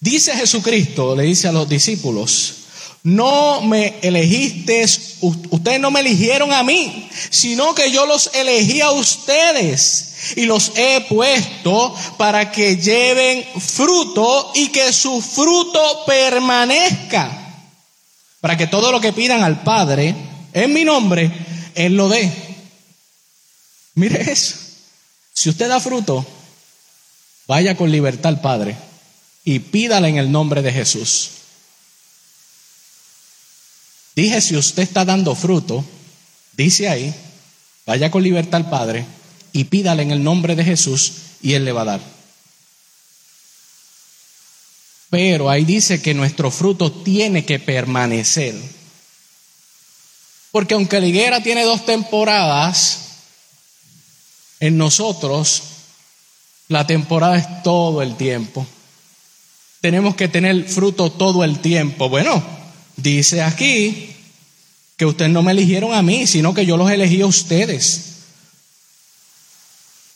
dice 0.00 0.34
Jesucristo, 0.34 1.14
le 1.14 1.22
dice 1.22 1.46
a 1.46 1.52
los 1.52 1.68
discípulos, 1.68 2.65
no 3.06 3.60
me 3.60 4.00
elegiste, 4.02 4.84
ustedes 5.20 5.78
no 5.78 5.92
me 5.92 6.00
eligieron 6.00 6.52
a 6.52 6.64
mí, 6.64 7.08
sino 7.30 7.72
que 7.72 7.92
yo 7.92 8.04
los 8.04 8.30
elegí 8.34 8.80
a 8.80 8.90
ustedes 8.90 10.34
y 10.34 10.44
los 10.44 10.72
he 10.74 11.02
puesto 11.02 11.94
para 12.18 12.50
que 12.50 12.76
lleven 12.78 13.44
fruto 13.60 14.50
y 14.56 14.70
que 14.70 14.92
su 14.92 15.22
fruto 15.22 16.02
permanezca, 16.04 17.30
para 18.40 18.56
que 18.56 18.66
todo 18.66 18.90
lo 18.90 19.00
que 19.00 19.12
pidan 19.12 19.44
al 19.44 19.62
Padre 19.62 20.12
en 20.52 20.72
mi 20.72 20.82
nombre, 20.82 21.30
Él 21.76 21.96
lo 21.96 22.08
dé. 22.08 22.28
Mire 23.94 24.32
eso, 24.32 24.56
si 25.32 25.48
usted 25.48 25.68
da 25.68 25.78
fruto, 25.78 26.26
vaya 27.46 27.76
con 27.76 27.92
libertad 27.92 28.30
al 28.30 28.40
Padre 28.40 28.76
y 29.44 29.60
pídale 29.60 30.08
en 30.08 30.16
el 30.18 30.32
nombre 30.32 30.60
de 30.60 30.72
Jesús. 30.72 31.30
Dije, 34.16 34.40
si 34.40 34.56
usted 34.56 34.82
está 34.82 35.04
dando 35.04 35.34
fruto, 35.34 35.84
dice 36.56 36.88
ahí, 36.88 37.14
vaya 37.84 38.10
con 38.10 38.22
libertad 38.22 38.62
al 38.62 38.70
Padre 38.70 39.04
y 39.52 39.64
pídale 39.64 40.02
en 40.02 40.10
el 40.10 40.24
nombre 40.24 40.56
de 40.56 40.64
Jesús 40.64 41.12
y 41.42 41.52
Él 41.52 41.66
le 41.66 41.72
va 41.72 41.82
a 41.82 41.84
dar. 41.84 42.00
Pero 45.10 45.50
ahí 45.50 45.66
dice 45.66 46.00
que 46.00 46.14
nuestro 46.14 46.50
fruto 46.50 46.90
tiene 46.90 47.44
que 47.44 47.58
permanecer. 47.58 48.54
Porque 50.50 50.74
aunque 50.74 51.00
la 51.00 51.06
higuera 51.06 51.42
tiene 51.42 51.64
dos 51.64 51.84
temporadas, 51.84 53.00
en 54.60 54.78
nosotros 54.78 55.62
la 56.68 56.86
temporada 56.86 57.36
es 57.36 57.62
todo 57.62 58.00
el 58.00 58.16
tiempo. 58.16 58.66
Tenemos 59.82 60.16
que 60.16 60.28
tener 60.28 60.64
fruto 60.64 61.12
todo 61.12 61.44
el 61.44 61.60
tiempo. 61.60 62.08
Bueno, 62.08 62.42
Dice 62.96 63.42
aquí 63.42 64.14
que 64.96 65.06
ustedes 65.06 65.30
no 65.30 65.42
me 65.42 65.52
eligieron 65.52 65.92
a 65.94 66.02
mí, 66.02 66.26
sino 66.26 66.54
que 66.54 66.64
yo 66.66 66.76
los 66.76 66.90
elegí 66.90 67.20
a 67.20 67.26
ustedes. 67.26 68.02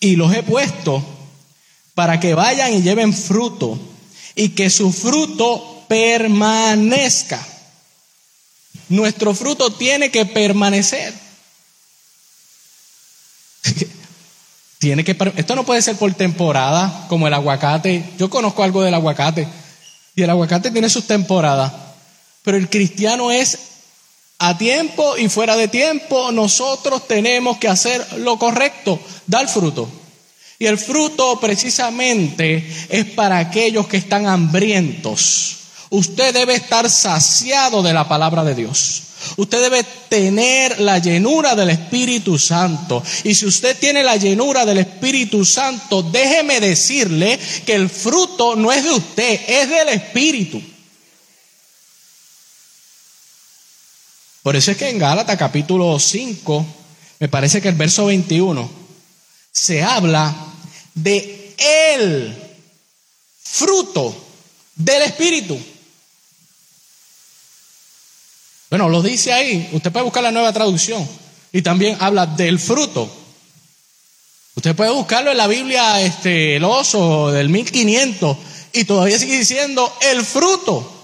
Y 0.00 0.16
los 0.16 0.34
he 0.34 0.42
puesto 0.42 1.04
para 1.94 2.18
que 2.18 2.34
vayan 2.34 2.72
y 2.72 2.82
lleven 2.82 3.12
fruto 3.12 3.78
y 4.34 4.50
que 4.50 4.70
su 4.70 4.92
fruto 4.92 5.84
permanezca. 5.86 7.46
Nuestro 8.88 9.34
fruto 9.34 9.72
tiene 9.74 10.10
que 10.10 10.24
permanecer. 10.24 11.12
tiene 14.78 15.04
que 15.04 15.14
esto 15.36 15.54
no 15.54 15.66
puede 15.66 15.82
ser 15.82 15.96
por 15.96 16.14
temporada 16.14 17.06
como 17.08 17.26
el 17.26 17.34
aguacate. 17.34 18.02
Yo 18.18 18.30
conozco 18.30 18.62
algo 18.62 18.82
del 18.82 18.94
aguacate 18.94 19.46
y 20.14 20.22
el 20.22 20.30
aguacate 20.30 20.70
tiene 20.70 20.88
sus 20.88 21.06
temporadas. 21.06 21.89
Pero 22.42 22.56
el 22.56 22.68
cristiano 22.68 23.30
es 23.30 23.58
a 24.38 24.56
tiempo 24.56 25.16
y 25.16 25.28
fuera 25.28 25.56
de 25.56 25.68
tiempo. 25.68 26.32
Nosotros 26.32 27.06
tenemos 27.06 27.58
que 27.58 27.68
hacer 27.68 28.04
lo 28.18 28.38
correcto, 28.38 28.98
dar 29.26 29.48
fruto. 29.48 29.88
Y 30.58 30.66
el 30.66 30.78
fruto 30.78 31.40
precisamente 31.40 32.66
es 32.90 33.04
para 33.06 33.38
aquellos 33.38 33.86
que 33.86 33.96
están 33.96 34.26
hambrientos. 34.26 35.56
Usted 35.90 36.34
debe 36.34 36.54
estar 36.54 36.88
saciado 36.90 37.82
de 37.82 37.92
la 37.92 38.06
palabra 38.08 38.44
de 38.44 38.54
Dios. 38.54 39.02
Usted 39.36 39.60
debe 39.62 39.84
tener 40.08 40.80
la 40.80 40.98
llenura 40.98 41.54
del 41.54 41.70
Espíritu 41.70 42.38
Santo. 42.38 43.02
Y 43.24 43.34
si 43.34 43.46
usted 43.46 43.76
tiene 43.78 44.02
la 44.02 44.16
llenura 44.16 44.64
del 44.64 44.78
Espíritu 44.78 45.44
Santo, 45.44 46.02
déjeme 46.02 46.60
decirle 46.60 47.38
que 47.66 47.74
el 47.74 47.88
fruto 47.90 48.56
no 48.56 48.72
es 48.72 48.84
de 48.84 48.90
usted, 48.90 49.40
es 49.46 49.68
del 49.68 49.88
Espíritu. 49.88 50.62
Por 54.42 54.56
eso 54.56 54.70
es 54.70 54.76
que 54.76 54.88
en 54.88 54.98
Gálatas 54.98 55.36
capítulo 55.36 55.98
5, 55.98 56.66
me 57.18 57.28
parece 57.28 57.60
que 57.60 57.68
el 57.68 57.74
verso 57.74 58.06
21, 58.06 58.70
se 59.52 59.82
habla 59.82 60.34
de 60.94 61.54
el 61.58 62.34
fruto 63.42 64.16
del 64.74 65.02
Espíritu. 65.02 65.60
Bueno, 68.70 68.88
lo 68.88 69.02
dice 69.02 69.32
ahí, 69.32 69.68
usted 69.72 69.92
puede 69.92 70.04
buscar 70.04 70.22
la 70.22 70.30
nueva 70.30 70.52
traducción 70.52 71.06
y 71.52 71.60
también 71.60 71.96
habla 72.00 72.24
del 72.24 72.58
fruto. 72.58 73.10
Usted 74.54 74.74
puede 74.74 74.90
buscarlo 74.90 75.30
en 75.30 75.36
la 75.36 75.48
Biblia, 75.48 76.00
este, 76.00 76.56
el 76.56 76.64
oso 76.64 77.30
del 77.30 77.48
1500 77.48 78.36
y 78.72 78.84
todavía 78.84 79.18
sigue 79.18 79.38
diciendo 79.38 79.92
el 80.12 80.24
fruto. 80.24 80.99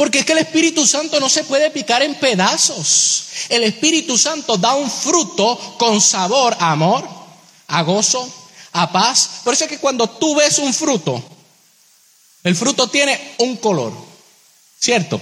Porque 0.00 0.20
es 0.20 0.24
que 0.24 0.32
el 0.32 0.38
Espíritu 0.38 0.86
Santo 0.86 1.20
no 1.20 1.28
se 1.28 1.44
puede 1.44 1.70
picar 1.70 2.00
en 2.00 2.14
pedazos. 2.14 3.24
El 3.50 3.64
Espíritu 3.64 4.16
Santo 4.16 4.56
da 4.56 4.74
un 4.74 4.90
fruto 4.90 5.76
con 5.78 6.00
sabor 6.00 6.56
a 6.58 6.70
amor, 6.70 7.06
a 7.66 7.82
gozo, 7.82 8.26
a 8.72 8.90
paz. 8.90 9.42
Por 9.44 9.52
eso 9.52 9.64
es 9.64 9.70
que 9.70 9.76
cuando 9.76 10.08
tú 10.08 10.36
ves 10.36 10.58
un 10.58 10.72
fruto, 10.72 11.22
el 12.42 12.56
fruto 12.56 12.88
tiene 12.88 13.34
un 13.40 13.58
color, 13.58 13.92
¿cierto? 14.80 15.20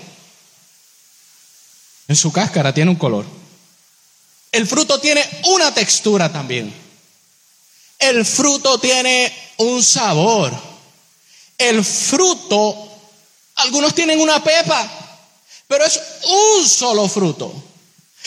En 2.06 2.14
su 2.14 2.30
cáscara 2.30 2.72
tiene 2.72 2.92
un 2.92 2.98
color. 2.98 3.26
El 4.52 4.64
fruto 4.64 5.00
tiene 5.00 5.28
una 5.46 5.74
textura 5.74 6.32
también. 6.32 6.72
El 7.98 8.24
fruto 8.24 8.78
tiene 8.78 9.32
un 9.56 9.82
sabor. 9.82 10.56
El 11.58 11.84
fruto 11.84 12.87
algunos 13.58 13.94
tienen 13.94 14.20
una 14.20 14.42
pepa, 14.42 14.88
pero 15.66 15.84
es 15.84 16.00
un 16.24 16.68
solo 16.68 17.08
fruto 17.08 17.52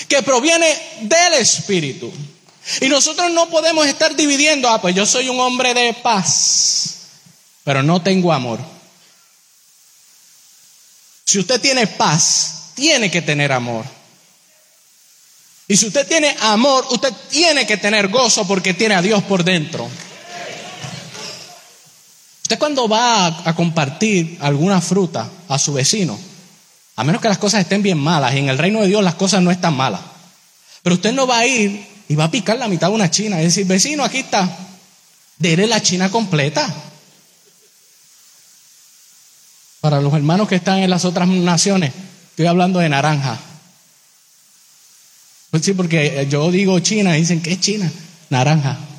que 0.07 0.21
proviene 0.23 0.77
del 1.01 1.33
Espíritu. 1.33 2.11
Y 2.79 2.87
nosotros 2.87 3.31
no 3.31 3.49
podemos 3.49 3.87
estar 3.87 4.15
dividiendo, 4.15 4.69
ah, 4.69 4.81
pues 4.81 4.95
yo 4.95 5.05
soy 5.05 5.29
un 5.29 5.39
hombre 5.39 5.73
de 5.73 5.93
paz, 5.95 6.95
pero 7.63 7.81
no 7.81 8.01
tengo 8.01 8.31
amor. 8.31 8.59
Si 11.25 11.39
usted 11.39 11.59
tiene 11.59 11.87
paz, 11.87 12.71
tiene 12.75 13.09
que 13.09 13.21
tener 13.21 13.51
amor. 13.51 13.85
Y 15.67 15.77
si 15.77 15.87
usted 15.87 16.05
tiene 16.07 16.35
amor, 16.41 16.85
usted 16.89 17.13
tiene 17.29 17.65
que 17.65 17.77
tener 17.77 18.09
gozo 18.09 18.45
porque 18.45 18.73
tiene 18.73 18.95
a 18.95 19.01
Dios 19.01 19.23
por 19.23 19.43
dentro. 19.43 19.89
Usted 22.51 22.59
cuando 22.59 22.89
va 22.89 23.27
a, 23.27 23.55
compartir 23.55 24.37
alguna 24.41 24.81
fruta 24.81 25.29
a 25.47 25.57
su 25.57 25.71
vecino, 25.71 26.19
a 26.97 27.03
menos 27.05 27.21
que 27.21 27.29
las 27.29 27.37
cosas 27.37 27.61
estén 27.61 27.81
bien 27.81 27.97
malas, 27.97 28.35
y 28.35 28.39
en 28.39 28.49
el 28.49 28.57
reino 28.57 28.81
de 28.81 28.89
Dios 28.89 29.01
las 29.01 29.15
cosas 29.15 29.41
no 29.41 29.51
están 29.51 29.73
malas, 29.73 30.01
pero 30.83 30.95
usted 30.95 31.13
no 31.13 31.25
va 31.25 31.37
a 31.37 31.47
ir 31.47 31.87
y 32.09 32.15
va 32.15 32.25
a 32.25 32.31
picar 32.31 32.57
la 32.57 32.67
mitad 32.67 32.89
de 32.89 32.95
una 32.95 33.09
china 33.09 33.39
y 33.39 33.45
decir, 33.45 33.65
vecino, 33.65 34.03
aquí 34.03 34.17
está, 34.17 34.53
dele 35.37 35.65
la 35.65 35.81
china 35.81 36.11
completa. 36.11 36.75
Para 39.79 40.01
los 40.01 40.13
hermanos 40.13 40.49
que 40.49 40.55
están 40.55 40.79
en 40.79 40.89
las 40.89 41.05
otras 41.05 41.29
naciones, 41.29 41.93
estoy 42.31 42.47
hablando 42.47 42.79
de 42.79 42.89
naranja. 42.89 43.39
Pues 45.51 45.63
sí, 45.63 45.71
porque 45.71 46.27
yo 46.29 46.51
digo 46.51 46.77
China 46.79 47.17
y 47.17 47.21
dicen, 47.21 47.41
¿qué 47.41 47.53
es 47.53 47.61
China? 47.61 47.89
Naranja. 48.29 48.90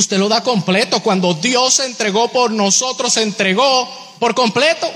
Usted 0.00 0.16
lo 0.16 0.30
da 0.30 0.42
completo. 0.42 1.02
Cuando 1.02 1.34
Dios 1.34 1.74
se 1.74 1.84
entregó 1.84 2.32
por 2.32 2.50
nosotros, 2.50 3.12
se 3.12 3.20
entregó 3.20 3.86
por 4.18 4.34
completo. 4.34 4.90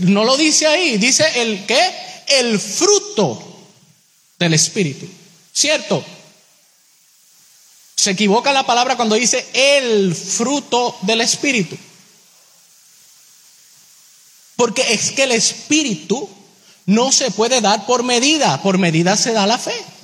No 0.00 0.24
lo 0.24 0.36
dice 0.36 0.66
ahí, 0.66 0.98
dice 0.98 1.24
el 1.40 1.64
qué? 1.64 1.90
El 2.26 2.60
fruto 2.60 3.42
del 4.38 4.52
Espíritu. 4.52 5.08
¿Cierto? 5.54 6.04
Se 7.96 8.10
equivoca 8.10 8.52
la 8.52 8.66
palabra 8.66 8.96
cuando 8.96 9.14
dice 9.14 9.48
el 9.54 10.14
fruto 10.14 10.98
del 11.00 11.22
Espíritu. 11.22 11.78
Porque 14.54 14.92
es 14.92 15.12
que 15.12 15.22
el 15.22 15.32
Espíritu 15.32 16.28
no 16.84 17.10
se 17.10 17.30
puede 17.30 17.62
dar 17.62 17.86
por 17.86 18.02
medida, 18.02 18.60
por 18.60 18.76
medida 18.76 19.16
se 19.16 19.32
da 19.32 19.46
la 19.46 19.56
fe 19.56 19.97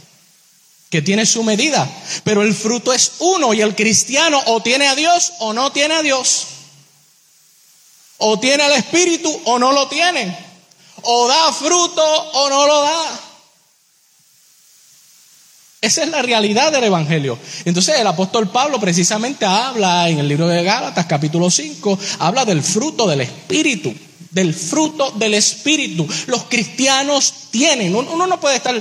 que 0.95 1.03
tiene 1.03 1.27
su 1.27 1.43
medida, 1.43 1.91
pero 2.23 2.43
el 2.43 2.55
fruto 2.55 2.93
es 2.93 3.15
uno 3.19 3.53
y 3.53 3.61
el 3.61 3.75
cristiano 3.75 4.41
o 4.47 4.63
tiene 4.63 4.87
a 4.87 4.95
Dios 4.95 5.33
o 5.41 5.53
no 5.53 5.73
tiene 5.73 5.95
a 5.95 6.03
Dios. 6.03 6.47
O 8.19 8.39
tiene 8.39 8.63
al 8.63 8.75
Espíritu 8.75 9.41
o 9.47 9.59
no 9.59 9.73
lo 9.73 9.89
tiene. 9.89 10.39
O 11.03 11.27
da 11.27 11.53
fruto 11.53 12.01
o 12.05 12.49
no 12.49 12.65
lo 12.69 12.81
da. 12.83 13.21
Esa 15.81 16.05
es 16.05 16.11
la 16.11 16.23
realidad 16.23 16.71
del 16.71 16.85
Evangelio. 16.85 17.41
Entonces 17.65 17.97
el 17.99 18.07
apóstol 18.07 18.49
Pablo 18.51 18.79
precisamente 18.79 19.45
habla 19.45 20.09
en 20.09 20.21
el 20.21 20.29
libro 20.29 20.47
de 20.47 20.63
Gálatas 20.63 21.07
capítulo 21.07 21.51
5, 21.51 21.99
habla 22.21 22.45
del 22.45 22.63
fruto 22.63 23.09
del 23.09 23.23
Espíritu, 23.23 23.93
del 24.31 24.55
fruto 24.55 25.11
del 25.11 25.35
Espíritu. 25.35 26.07
Los 26.29 26.45
cristianos 26.45 27.35
tienen, 27.51 27.97
uno 27.97 28.29
no 28.29 28.39
puede 28.39 28.59
estar 28.59 28.81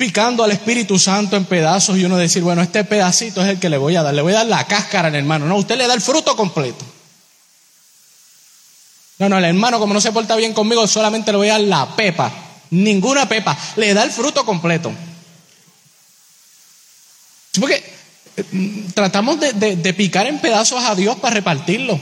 picando 0.00 0.42
al 0.42 0.50
Espíritu 0.50 0.98
Santo 0.98 1.36
en 1.36 1.44
pedazos 1.44 1.98
y 1.98 2.06
uno 2.06 2.16
decir, 2.16 2.42
bueno, 2.42 2.62
este 2.62 2.84
pedacito 2.84 3.42
es 3.42 3.48
el 3.48 3.58
que 3.60 3.68
le 3.68 3.76
voy 3.76 3.96
a 3.96 4.02
dar, 4.02 4.14
le 4.14 4.22
voy 4.22 4.32
a 4.32 4.36
dar 4.36 4.46
la 4.46 4.66
cáscara 4.66 5.08
al 5.08 5.14
hermano. 5.14 5.44
No, 5.44 5.56
usted 5.56 5.76
le 5.76 5.86
da 5.86 5.92
el 5.92 6.00
fruto 6.00 6.34
completo. 6.34 6.82
No, 9.18 9.28
no, 9.28 9.36
el 9.36 9.44
hermano 9.44 9.78
como 9.78 9.92
no 9.92 10.00
se 10.00 10.10
porta 10.10 10.36
bien 10.36 10.54
conmigo, 10.54 10.86
solamente 10.86 11.32
le 11.32 11.36
voy 11.36 11.48
a 11.50 11.52
dar 11.52 11.60
la 11.60 11.96
pepa. 11.96 12.32
Ninguna 12.70 13.28
pepa, 13.28 13.54
le 13.76 13.92
da 13.92 14.02
el 14.02 14.10
fruto 14.10 14.46
completo. 14.46 14.90
Porque 17.60 17.84
eh, 18.38 18.84
tratamos 18.94 19.38
de, 19.38 19.52
de 19.52 19.92
picar 19.92 20.26
en 20.26 20.38
pedazos 20.38 20.82
a 20.82 20.94
Dios 20.94 21.16
para 21.16 21.34
repartirlo. 21.34 22.00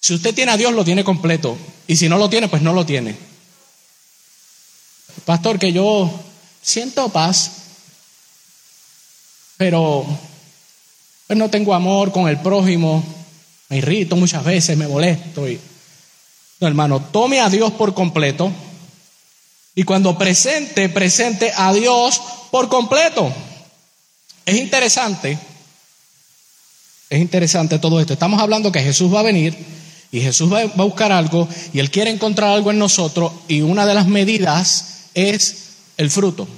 Si 0.00 0.14
usted 0.14 0.34
tiene 0.34 0.52
a 0.52 0.56
Dios, 0.56 0.72
lo 0.72 0.82
tiene 0.82 1.04
completo. 1.04 1.58
Y 1.86 1.96
si 1.96 2.08
no 2.08 2.16
lo 2.16 2.30
tiene, 2.30 2.48
pues 2.48 2.62
no 2.62 2.72
lo 2.72 2.86
tiene. 2.86 3.14
Pastor, 5.26 5.58
que 5.58 5.74
yo 5.74 6.10
siento 6.62 7.08
paz, 7.08 7.50
pero 9.56 10.06
pues, 11.26 11.38
no 11.38 11.50
tengo 11.50 11.74
amor 11.74 12.12
con 12.12 12.28
el 12.28 12.38
prójimo, 12.40 13.04
me 13.68 13.78
irrito 13.78 14.16
muchas 14.16 14.44
veces, 14.44 14.76
me 14.76 14.86
molesto. 14.86 15.48
Y... 15.48 15.60
No, 16.60 16.68
hermano, 16.68 17.00
tome 17.00 17.40
a 17.40 17.50
Dios 17.50 17.72
por 17.72 17.92
completo 17.92 18.52
y 19.74 19.82
cuando 19.82 20.16
presente, 20.16 20.88
presente 20.88 21.52
a 21.56 21.72
Dios 21.72 22.20
por 22.50 22.68
completo. 22.68 23.32
Es 24.44 24.56
interesante, 24.56 25.38
es 27.08 27.20
interesante 27.20 27.78
todo 27.78 28.00
esto. 28.00 28.12
Estamos 28.12 28.40
hablando 28.40 28.70
que 28.70 28.82
Jesús 28.82 29.12
va 29.12 29.20
a 29.20 29.24
venir 29.24 29.56
y 30.10 30.20
Jesús 30.20 30.52
va 30.52 30.60
a 30.60 30.66
buscar 30.66 31.10
algo 31.12 31.48
y 31.72 31.78
Él 31.78 31.90
quiere 31.90 32.10
encontrar 32.10 32.50
algo 32.50 32.70
en 32.70 32.78
nosotros 32.78 33.32
y 33.48 33.62
una 33.62 33.86
de 33.86 33.94
las 33.94 34.06
medidas 34.06 35.08
es 35.14 35.61
el 35.96 36.10
fruto. 36.10 36.48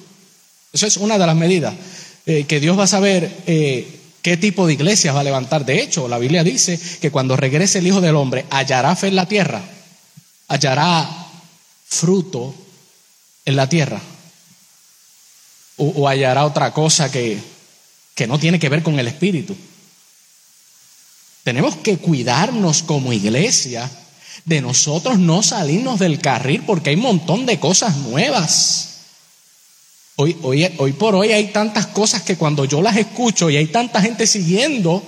Eso 0.72 0.86
es 0.86 0.96
una 0.96 1.18
de 1.18 1.26
las 1.26 1.36
medidas. 1.36 1.74
Eh, 2.26 2.44
que 2.44 2.58
Dios 2.58 2.78
va 2.78 2.84
a 2.84 2.88
saber 2.88 3.42
eh, 3.46 4.00
qué 4.22 4.36
tipo 4.36 4.66
de 4.66 4.72
iglesias 4.72 5.14
va 5.14 5.20
a 5.20 5.24
levantar. 5.24 5.64
De 5.64 5.82
hecho, 5.82 6.08
la 6.08 6.18
Biblia 6.18 6.42
dice 6.42 6.80
que 7.00 7.10
cuando 7.10 7.36
regrese 7.36 7.78
el 7.78 7.86
Hijo 7.86 8.00
del 8.00 8.16
Hombre, 8.16 8.46
hallará 8.50 8.96
fe 8.96 9.08
en 9.08 9.16
la 9.16 9.28
tierra, 9.28 9.62
hallará 10.48 11.08
fruto 11.86 12.54
en 13.44 13.56
la 13.56 13.68
tierra. 13.68 14.00
O, 15.76 16.08
hallará 16.08 16.46
otra 16.46 16.72
cosa 16.72 17.10
que, 17.10 17.38
que 18.14 18.26
no 18.26 18.38
tiene 18.38 18.58
que 18.58 18.68
ver 18.68 18.82
con 18.82 18.98
el 18.98 19.08
Espíritu. 19.08 19.56
Tenemos 21.42 21.76
que 21.76 21.98
cuidarnos 21.98 22.82
como 22.82 23.12
iglesia 23.12 23.90
de 24.44 24.60
nosotros 24.60 25.18
no 25.18 25.42
salirnos 25.42 25.98
del 25.98 26.20
carril 26.20 26.62
porque 26.66 26.90
hay 26.90 26.96
un 26.96 27.02
montón 27.02 27.44
de 27.44 27.60
cosas 27.60 27.96
nuevas. 27.98 28.93
Hoy, 30.16 30.36
hoy, 30.42 30.72
hoy 30.78 30.92
por 30.92 31.14
hoy 31.14 31.32
hay 31.32 31.48
tantas 31.48 31.86
cosas 31.88 32.22
que 32.22 32.36
cuando 32.36 32.64
yo 32.64 32.80
las 32.82 32.96
escucho 32.96 33.50
y 33.50 33.56
hay 33.56 33.66
tanta 33.66 34.00
gente 34.00 34.26
siguiendo, 34.26 35.02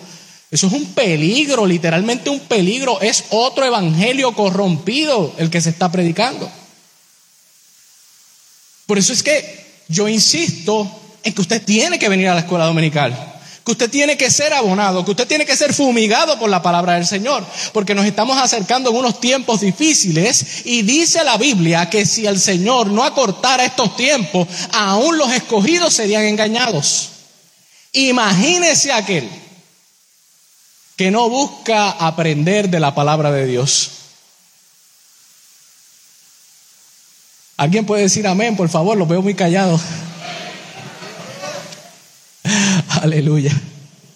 eso 0.50 0.66
es 0.66 0.72
un 0.72 0.86
peligro, 0.94 1.66
literalmente 1.66 2.30
un 2.30 2.40
peligro. 2.40 3.00
Es 3.00 3.24
otro 3.30 3.64
evangelio 3.64 4.32
corrompido 4.34 5.32
el 5.38 5.50
que 5.50 5.60
se 5.60 5.70
está 5.70 5.92
predicando. 5.92 6.50
Por 8.86 8.98
eso 8.98 9.12
es 9.12 9.22
que 9.22 9.66
yo 9.88 10.08
insisto 10.08 10.90
en 11.22 11.32
que 11.32 11.40
usted 11.40 11.62
tiene 11.64 11.98
que 11.98 12.08
venir 12.08 12.28
a 12.28 12.34
la 12.34 12.40
escuela 12.40 12.66
dominical 12.66 13.35
que 13.66 13.72
usted 13.72 13.90
tiene 13.90 14.16
que 14.16 14.30
ser 14.30 14.52
abonado, 14.52 15.04
que 15.04 15.10
usted 15.10 15.26
tiene 15.26 15.44
que 15.44 15.56
ser 15.56 15.74
fumigado 15.74 16.38
por 16.38 16.48
la 16.48 16.62
palabra 16.62 16.92
del 16.94 17.04
Señor, 17.04 17.44
porque 17.72 17.96
nos 17.96 18.06
estamos 18.06 18.38
acercando 18.38 18.90
en 18.90 18.96
unos 18.96 19.18
tiempos 19.18 19.60
difíciles 19.60 20.64
y 20.64 20.82
dice 20.82 21.24
la 21.24 21.36
Biblia 21.36 21.90
que 21.90 22.06
si 22.06 22.26
el 22.26 22.38
Señor 22.38 22.86
no 22.86 23.02
acortara 23.02 23.64
estos 23.64 23.96
tiempos, 23.96 24.46
aún 24.72 25.18
los 25.18 25.32
escogidos 25.32 25.92
serían 25.92 26.22
engañados. 26.22 27.08
Imagínese 27.92 28.92
aquel 28.92 29.28
que 30.94 31.10
no 31.10 31.28
busca 31.28 31.90
aprender 31.90 32.70
de 32.70 32.78
la 32.78 32.94
palabra 32.94 33.32
de 33.32 33.46
Dios. 33.46 33.90
¿Alguien 37.56 37.84
puede 37.84 38.04
decir 38.04 38.28
amén, 38.28 38.56
por 38.56 38.68
favor? 38.68 38.96
Los 38.96 39.08
veo 39.08 39.22
muy 39.22 39.34
callados. 39.34 39.80
Aleluya. 43.06 43.52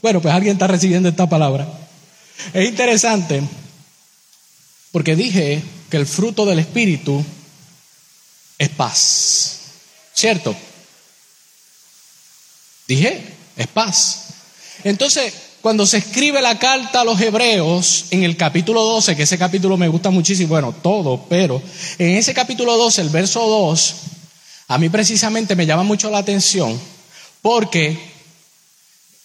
Bueno, 0.03 0.20
pues 0.20 0.35
alguien 0.35 0.55
está 0.55 0.66
recibiendo 0.66 1.09
esta 1.09 1.29
palabra. 1.29 1.64
Es 2.53 2.68
interesante 2.68 3.40
porque 4.90 5.14
dije 5.14 5.62
que 5.88 5.96
el 5.96 6.07
fruto 6.07 6.44
del 6.44 6.59
Espíritu 6.59 7.24
es 8.59 8.68
paz. 8.70 9.59
¿Cierto? 10.12 10.57
Dije, 12.88 13.22
es 13.57 13.68
paz. 13.68 14.24
Entonces, 14.83 15.35
cuando 15.61 15.87
se 15.87 15.98
escribe 15.98 16.42
la 16.42 16.59
carta 16.59 17.03
a 17.03 17.05
los 17.05 17.20
hebreos 17.20 18.07
en 18.11 18.24
el 18.24 18.37
capítulo 18.37 18.83
12, 18.83 19.14
que 19.14 19.22
ese 19.22 19.38
capítulo 19.38 19.76
me 19.76 19.87
gusta 19.87 20.11
muchísimo, 20.11 20.48
bueno, 20.48 20.74
todo, 20.83 21.26
pero 21.29 21.62
en 21.96 22.16
ese 22.16 22.35
capítulo 22.35 22.76
12, 22.76 23.03
el 23.03 23.11
verso 23.11 23.46
2, 23.46 23.94
a 24.66 24.79
mí 24.79 24.88
precisamente 24.88 25.55
me 25.55 25.66
llama 25.66 25.85
mucho 25.85 26.11
la 26.11 26.18
atención 26.18 26.76
porque 27.40 28.11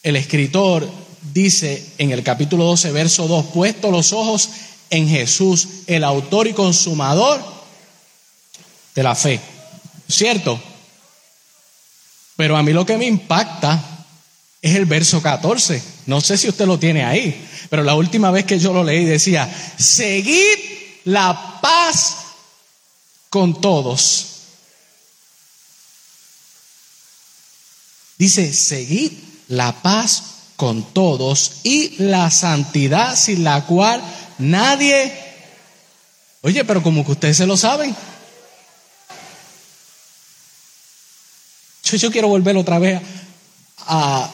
el 0.06 0.16
escritor 0.18 0.88
dice 1.34 1.84
en 1.98 2.12
el 2.12 2.22
capítulo 2.22 2.64
12, 2.66 2.92
verso 2.92 3.28
2, 3.28 3.48
puesto 3.48 3.90
los 3.90 4.14
ojos 4.14 4.50
en 4.92 5.10
Jesús, 5.10 5.68
el 5.88 6.04
autor 6.04 6.46
y 6.46 6.54
consumador 6.54 7.44
de 8.94 9.02
la 9.02 9.16
fe. 9.16 9.42
¿Cierto? 10.08 10.62
Pero 12.36 12.56
a 12.56 12.62
mí 12.62 12.72
lo 12.72 12.86
que 12.86 12.98
me 12.98 13.08
impacta 13.08 14.06
es 14.62 14.76
el 14.76 14.86
verso 14.86 15.24
14. 15.24 15.82
No 16.06 16.22
sé 16.22 16.38
si 16.38 16.50
usted 16.50 16.68
lo 16.68 16.78
tiene 16.78 17.04
ahí, 17.04 17.44
pero 17.72 17.82
la 17.82 17.96
última 17.96 18.30
vez 18.30 18.46
que 18.46 18.60
yo 18.60 18.74
lo 18.74 18.84
leí 18.84 19.06
decía, 19.06 19.52
seguid 19.76 20.60
la 21.06 21.60
paz 21.64 22.18
con 23.32 23.60
todos. 23.60 24.28
Dice, 28.20 28.54
seguid 28.54 29.12
la 29.48 29.82
paz 29.82 30.24
con 30.56 30.84
todos 30.94 31.58
y 31.64 31.96
la 32.04 32.32
santidad 32.32 33.16
sin 33.16 33.44
la 33.44 33.66
cual 33.66 34.02
nadie 34.38 35.26
Oye, 36.46 36.64
pero 36.64 36.84
como 36.84 37.04
que 37.04 37.14
ustedes 37.14 37.38
se 37.38 37.48
lo 37.48 37.58
saben. 37.58 37.96
Yo, 41.84 42.12
quiero 42.12 42.28
volver 42.28 42.56
otra 42.56 42.78
vez 42.78 43.02
a 43.88 44.30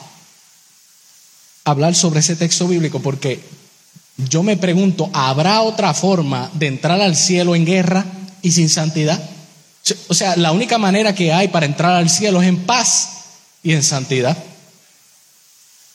hablar 1.64 1.96
sobre 1.96 2.20
ese 2.20 2.36
texto 2.36 2.68
bíblico 2.68 3.02
porque 3.02 3.42
yo 4.18 4.44
me 4.44 4.58
pregunto, 4.58 5.10
¿habrá 5.14 5.62
otra 5.62 5.94
forma 5.94 6.52
de 6.54 6.68
entrar 6.68 7.00
al 7.00 7.16
cielo 7.16 7.56
en 7.56 7.66
guerra 7.66 8.04
y 8.42 8.52
sin 8.52 8.68
santidad? 8.68 9.30
O 10.10 10.14
sea, 10.14 10.36
la 10.36 10.52
única 10.52 10.78
manera 10.78 11.16
que 11.16 11.32
hay 11.32 11.48
para 11.48 11.66
entrar 11.66 11.94
al 11.94 12.10
cielo 12.10 12.42
es 12.42 12.50
en 12.50 12.66
paz 12.66 13.10
y 13.64 13.72
en 13.72 13.84
santidad. 13.84 14.38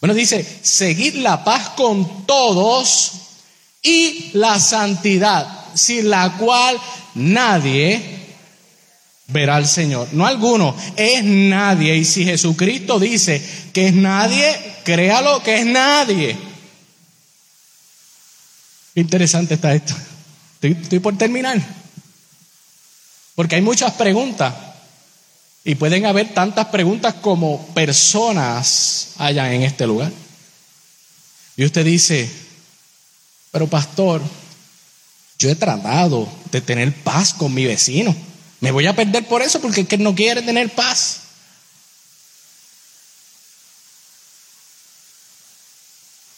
Bueno, 0.01 0.15
dice, 0.15 0.45
seguid 0.63 1.15
la 1.17 1.43
paz 1.45 1.71
con 1.71 2.27
todos 2.27 3.13
y 3.83 4.31
la 4.35 4.61
santidad, 4.61 5.49
sin 5.75 6.11
la 6.11 6.37
cual 6.37 6.79
nadie 7.15 8.17
verá 9.29 9.57
al 9.57 9.67
Señor. 9.67 10.09
No 10.13 10.27
alguno, 10.27 10.77
es 10.97 11.25
nadie. 11.25 11.97
Y 11.97 12.05
si 12.05 12.25
Jesucristo 12.25 12.99
dice 12.99 13.43
que 13.73 13.89
es 13.89 13.95
nadie, 13.95 14.77
créalo 14.85 15.43
que 15.43 15.61
es 15.61 15.67
nadie. 15.67 16.37
interesante 18.95 19.55
está 19.55 19.75
esto. 19.75 19.95
estoy 20.63 20.99
por 20.99 21.17
terminar. 21.17 21.61
Porque 23.35 23.57
hay 23.57 23.63
muchas 23.63 23.93
preguntas. 23.93 24.55
Y 25.67 25.75
pueden 25.75 26.07
haber 26.07 26.33
tantas 26.33 26.67
preguntas 26.67 27.15
como 27.15 27.67
personas 27.75 29.15
allá 29.19 29.53
en 29.53 29.65
este 29.65 29.85
lugar. 29.85 30.13
Y 31.57 31.65
usted 31.65 31.85
dice, 31.85 32.31
pero 33.51 33.67
pastor, 33.67 34.23
yo 35.41 35.51
he 35.51 35.57
tratado 35.57 36.29
de 36.53 36.61
tener 36.61 36.95
paz 37.03 37.35
con 37.35 37.53
mi 37.53 37.65
vecino. 37.65 38.15
Me 38.61 38.71
voy 38.71 38.87
a 38.87 38.95
perder 38.95 39.27
por 39.27 39.43
eso 39.43 39.61
porque 39.61 39.81
es 39.81 39.89
que 39.89 39.99
no 39.99 40.15
quiere 40.15 40.41
tener 40.41 40.73
paz. 40.73 41.23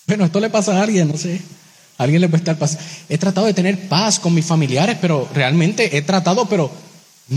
Bueno, 0.07 0.25
esto 0.25 0.41
le 0.41 0.49
pasa 0.49 0.79
a 0.79 0.83
alguien, 0.83 1.07
no 1.07 1.19
sé. 1.19 1.39
Alguien 1.99 2.23
le 2.23 2.31
puede 2.31 2.41
estar 2.41 2.59
pasando. 2.59 2.83
He 3.11 3.19
tratado 3.19 3.47
de 3.47 3.53
tener 3.53 3.91
paz 3.91 4.19
con 4.19 4.33
mis 4.33 4.47
familiares, 4.47 4.97
pero 4.99 5.29
realmente 5.35 5.99
he 5.99 6.01
tratado, 6.01 6.47
pero 6.49 6.73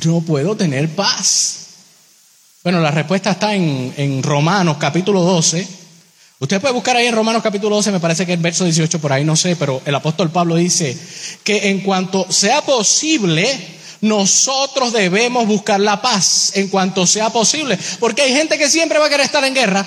no 0.05 0.21
puedo 0.21 0.55
tener 0.55 0.87
paz. 0.95 1.57
Bueno, 2.63 2.79
la 2.79 2.91
respuesta 2.91 3.31
está 3.31 3.55
en, 3.55 3.91
en, 3.97 4.21
Romanos 4.21 4.77
capítulo 4.79 5.21
12. 5.21 5.67
Usted 6.37 6.61
puede 6.61 6.75
buscar 6.75 6.95
ahí 6.95 7.07
en 7.07 7.15
Romanos 7.15 7.41
capítulo 7.41 7.75
12, 7.77 7.91
me 7.91 7.99
parece 7.99 8.23
que 8.23 8.33
el 8.33 8.39
verso 8.39 8.65
18 8.65 9.01
por 9.01 9.11
ahí, 9.11 9.23
no 9.25 9.35
sé, 9.35 9.55
pero 9.55 9.81
el 9.83 9.95
apóstol 9.95 10.29
Pablo 10.29 10.55
dice 10.55 10.95
que 11.43 11.69
en 11.69 11.81
cuanto 11.81 12.31
sea 12.31 12.61
posible, 12.61 13.47
nosotros 14.01 14.93
debemos 14.93 15.47
buscar 15.47 15.79
la 15.79 16.03
paz, 16.03 16.51
en 16.53 16.67
cuanto 16.67 17.07
sea 17.07 17.31
posible, 17.31 17.79
porque 17.99 18.21
hay 18.21 18.33
gente 18.33 18.59
que 18.59 18.69
siempre 18.69 18.99
va 18.99 19.07
a 19.07 19.09
querer 19.09 19.25
estar 19.25 19.43
en 19.43 19.55
guerra. 19.55 19.83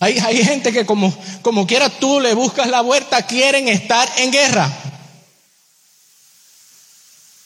Hay, 0.00 0.18
hay 0.18 0.42
gente 0.42 0.72
que 0.72 0.86
como, 0.86 1.14
como 1.42 1.66
quiera 1.66 1.90
tú 1.90 2.18
le 2.18 2.32
buscas 2.32 2.68
la 2.68 2.80
vuelta, 2.80 3.26
quieren 3.26 3.68
estar 3.68 4.10
en 4.16 4.32
guerra. 4.32 4.72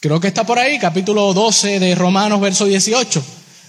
Creo 0.00 0.20
que 0.20 0.28
está 0.28 0.44
por 0.44 0.58
ahí, 0.58 0.78
capítulo 0.78 1.34
12 1.34 1.80
de 1.80 1.94
Romanos, 1.94 2.40
verso 2.40 2.66
18. 2.66 3.24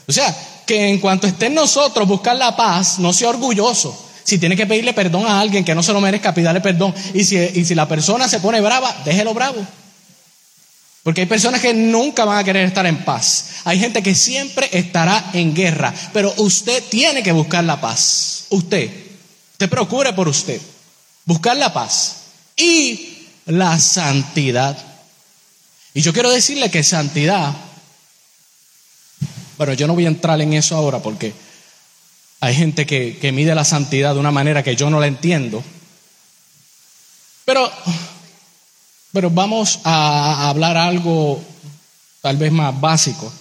O 0.08 0.12
sea, 0.12 0.36
que 0.65 0.89
en 0.89 1.00
cuanto 1.00 1.26
esté 1.26 1.48
en 1.48 1.56
nosotros 1.56 2.08
buscar 2.08 2.36
la 2.36 2.56
paz, 2.56 3.00
no 3.00 3.13
sea 3.13 3.30
orgulloso. 3.30 4.08
Si 4.24 4.38
tiene 4.38 4.56
que 4.56 4.68
pedirle 4.68 4.94
perdón 4.94 5.26
a 5.26 5.39
alguien 5.39 5.65
que 5.65 5.74
no 5.74 5.82
se 5.82 5.92
lo 5.92 6.02
merezca, 6.02 6.34
pídale 6.36 6.62
perdón. 6.62 6.94
Y 7.15 7.24
si, 7.24 7.36
y 7.38 7.65
si 7.65 7.74
la 7.74 7.88
persona 7.88 8.28
se 8.28 8.39
pone 8.39 8.62
brava, 8.62 8.96
déjelo 9.04 9.34
bravo. 9.34 9.65
Porque 11.02 11.22
hay 11.22 11.28
personas 11.28 11.62
que 11.62 11.74
nunca 11.74 12.26
van 12.26 12.38
a 12.38 12.44
querer 12.44 12.68
estar 12.68 12.86
en 12.86 13.04
paz. 13.04 13.46
Hay 13.63 13.80
gente 13.80 14.04
que 14.04 14.13
siempre 14.13 14.70
estará 14.72 15.32
en 15.34 15.56
guerra. 15.56 15.92
Pero 16.13 16.32
usted 16.38 16.84
tiene 16.89 17.24
que 17.24 17.32
buscar 17.32 17.63
la 17.63 17.82
paz. 17.82 18.46
Usted. 18.50 18.92
Te 19.58 19.68
procure 19.68 20.13
por 20.13 20.28
usted. 20.28 20.62
Buscar 21.26 21.58
la 21.58 21.74
paz. 21.74 22.18
Y 22.56 23.26
la 23.48 23.80
santidad. 23.80 24.78
Y 26.00 26.02
yo 26.02 26.14
quiero 26.14 26.32
decirle 26.32 26.72
que 26.72 26.82
santidad, 26.82 27.54
bueno, 29.58 29.74
yo 29.74 29.86
no 29.86 29.96
voy 29.96 30.06
a 30.06 30.08
entrar 30.08 30.40
en 30.40 30.54
eso 30.54 30.78
ahora 30.78 31.00
porque 31.00 31.34
hay 32.40 32.56
gente 32.56 32.86
que, 32.86 33.18
que 33.18 33.34
mide 33.34 33.54
la 33.54 33.66
santidad 33.66 34.14
de 34.14 34.22
una 34.22 34.32
manera 34.32 34.64
que 34.64 34.78
yo 34.78 34.90
no 34.90 35.02
la 35.02 35.08
entiendo. 35.08 35.62
Pero, 37.44 37.70
pero 39.12 39.30
vamos 39.30 39.82
a 39.84 40.48
hablar 40.48 40.78
algo 40.78 41.44
tal 42.22 42.38
vez 42.38 42.54
más 42.54 42.80
básico. 42.80 43.34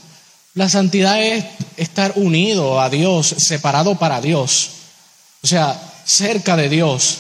La 0.54 0.68
santidad 0.68 1.22
es 1.22 1.44
estar 1.76 2.14
unido 2.16 2.80
a 2.80 2.90
Dios, 2.90 3.28
separado 3.38 4.00
para 4.00 4.20
Dios. 4.20 4.70
O 5.44 5.46
sea, 5.46 5.80
cerca 6.04 6.56
de 6.56 6.68
Dios, 6.68 7.18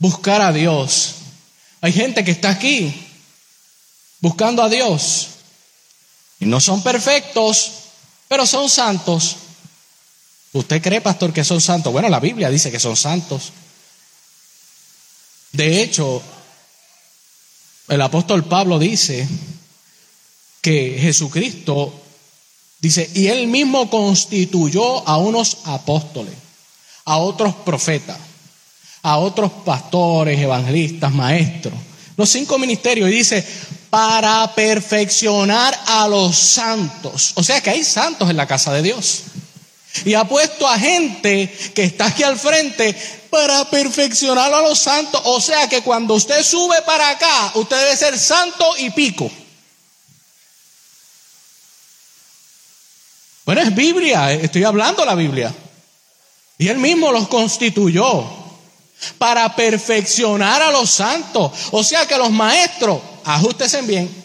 buscar 0.00 0.42
a 0.42 0.52
Dios. 0.52 1.14
Hay 1.82 1.92
gente 1.92 2.24
que 2.24 2.32
está 2.32 2.50
aquí 2.50 3.05
buscando 4.26 4.60
a 4.60 4.68
Dios. 4.68 5.28
Y 6.40 6.46
no 6.46 6.60
son 6.60 6.82
perfectos, 6.82 7.70
pero 8.26 8.44
son 8.44 8.68
santos. 8.68 9.36
¿Usted 10.52 10.82
cree, 10.82 11.00
pastor, 11.00 11.32
que 11.32 11.44
son 11.44 11.60
santos? 11.60 11.92
Bueno, 11.92 12.08
la 12.08 12.18
Biblia 12.18 12.50
dice 12.50 12.72
que 12.72 12.80
son 12.80 12.96
santos. 12.96 13.52
De 15.52 15.80
hecho, 15.80 16.20
el 17.86 18.02
apóstol 18.02 18.44
Pablo 18.44 18.80
dice 18.80 19.28
que 20.60 20.98
Jesucristo, 21.00 21.94
dice, 22.80 23.08
y 23.14 23.28
él 23.28 23.46
mismo 23.46 23.88
constituyó 23.88 25.06
a 25.06 25.18
unos 25.18 25.58
apóstoles, 25.66 26.34
a 27.04 27.18
otros 27.18 27.54
profetas, 27.54 28.18
a 29.02 29.18
otros 29.18 29.52
pastores, 29.64 30.36
evangelistas, 30.40 31.12
maestros, 31.12 31.74
los 32.16 32.28
cinco 32.28 32.58
ministerios, 32.58 33.08
y 33.08 33.12
dice, 33.12 33.46
para 33.96 34.54
perfeccionar 34.54 35.74
a 35.86 36.06
los 36.06 36.36
santos. 36.36 37.32
O 37.34 37.42
sea 37.42 37.62
que 37.62 37.70
hay 37.70 37.82
santos 37.82 38.28
en 38.28 38.36
la 38.36 38.46
casa 38.46 38.70
de 38.74 38.82
Dios. 38.82 39.22
Y 40.04 40.12
ha 40.12 40.24
puesto 40.24 40.68
a 40.68 40.78
gente 40.78 41.50
que 41.74 41.84
está 41.84 42.08
aquí 42.08 42.22
al 42.22 42.38
frente 42.38 42.94
para 43.30 43.70
perfeccionar 43.70 44.52
a 44.52 44.60
los 44.60 44.78
santos. 44.78 45.22
O 45.24 45.40
sea 45.40 45.66
que 45.70 45.80
cuando 45.80 46.12
usted 46.12 46.44
sube 46.44 46.82
para 46.82 47.08
acá, 47.08 47.52
usted 47.54 47.74
debe 47.74 47.96
ser 47.96 48.18
santo 48.18 48.76
y 48.76 48.90
pico. 48.90 49.30
Bueno, 53.46 53.62
es 53.62 53.74
Biblia, 53.74 54.30
estoy 54.30 54.64
hablando 54.64 55.06
la 55.06 55.14
Biblia. 55.14 55.54
Y 56.58 56.68
él 56.68 56.76
mismo 56.76 57.12
los 57.12 57.28
constituyó 57.28 58.45
para 59.18 59.54
perfeccionar 59.54 60.62
a 60.62 60.70
los 60.70 60.90
santos. 60.90 61.52
O 61.72 61.82
sea 61.84 62.06
que 62.06 62.16
los 62.16 62.30
maestros 62.30 63.00
ajustense 63.24 63.82
bien. 63.82 64.24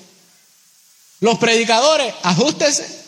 Los 1.20 1.38
predicadores, 1.38 2.14
ajustense. 2.24 3.02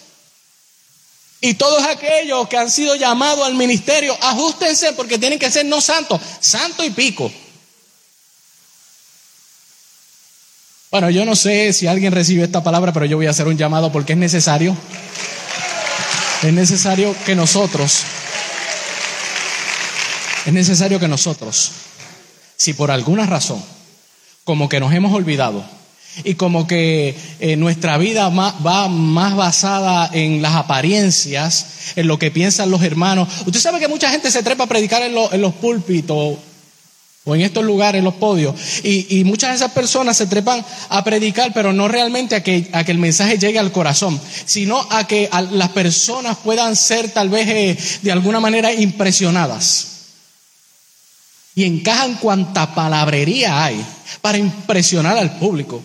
Y 1.41 1.55
todos 1.55 1.83
aquellos 1.83 2.47
que 2.47 2.57
han 2.57 2.71
sido 2.71 2.95
llamados 2.95 3.45
al 3.45 3.55
ministerio, 3.55 4.17
ajustense 4.21 4.93
porque 4.93 5.17
tienen 5.17 5.39
que 5.39 5.51
ser 5.51 5.65
no 5.65 5.81
santos, 5.81 6.21
santo 6.39 6.85
y 6.85 6.89
pico. 6.91 7.31
Bueno, 10.89 11.09
yo 11.09 11.25
no 11.25 11.35
sé 11.35 11.73
si 11.73 11.87
alguien 11.87 12.13
recibe 12.13 12.43
esta 12.43 12.63
palabra, 12.63 12.93
pero 12.93 13.07
yo 13.07 13.17
voy 13.17 13.25
a 13.25 13.31
hacer 13.31 13.47
un 13.47 13.57
llamado 13.57 13.91
porque 13.91 14.13
es 14.13 14.19
necesario. 14.19 14.77
Es 16.43 16.53
necesario 16.53 17.15
que 17.25 17.35
nosotros, 17.35 18.03
es 20.45 20.53
necesario 20.53 20.99
que 20.99 21.07
nosotros, 21.07 21.71
si 22.57 22.73
por 22.73 22.91
alguna 22.91 23.25
razón, 23.25 23.63
como 24.43 24.67
que 24.67 24.79
nos 24.79 24.93
hemos 24.93 25.13
olvidado 25.13 25.63
y 26.23 26.35
como 26.35 26.67
que 26.67 27.15
eh, 27.39 27.55
nuestra 27.55 27.97
vida 27.97 28.29
va 28.29 28.87
más 28.87 29.35
basada 29.35 30.09
en 30.13 30.41
las 30.41 30.55
apariencias, 30.55 31.65
en 31.95 32.07
lo 32.07 32.19
que 32.19 32.31
piensan 32.31 32.69
los 32.69 32.83
hermanos. 32.83 33.27
Usted 33.45 33.59
sabe 33.59 33.79
que 33.79 33.87
mucha 33.87 34.09
gente 34.09 34.29
se 34.29 34.43
trepa 34.43 34.65
a 34.65 34.67
predicar 34.67 35.01
en, 35.01 35.13
los 35.13 35.53
púlpitos 35.55 36.37
o 37.25 37.35
en 37.35 37.41
estos 37.41 37.63
lugares, 37.63 37.99
en 37.99 38.05
los 38.05 38.15
podios, 38.15 38.53
y, 38.83 39.23
muchas 39.23 39.51
de 39.51 39.55
esas 39.55 39.71
personas 39.71 40.17
se 40.17 40.27
trepan 40.27 40.63
a 40.89 41.03
predicar, 41.05 41.51
pero 41.53 41.71
no 41.71 41.87
realmente 41.87 42.35
a 42.35 42.43
que, 42.43 42.69
el 42.85 42.97
mensaje 42.97 43.37
llegue 43.37 43.59
al 43.59 43.71
corazón, 43.71 44.19
sino 44.45 44.85
a 44.91 45.07
que 45.07 45.29
las 45.51 45.69
personas 45.69 46.37
puedan 46.43 46.75
ser 46.75 47.11
tal 47.11 47.29
vez 47.29 47.47
eh, 47.47 47.77
de 48.01 48.11
alguna 48.11 48.41
manera 48.41 48.73
impresionadas. 48.73 49.92
Y 51.55 51.65
encajan 51.65 52.15
cuanta 52.15 52.73
palabrería 52.73 53.63
hay 53.63 53.83
para 54.21 54.37
impresionar 54.37 55.17
al 55.17 55.37
público. 55.37 55.81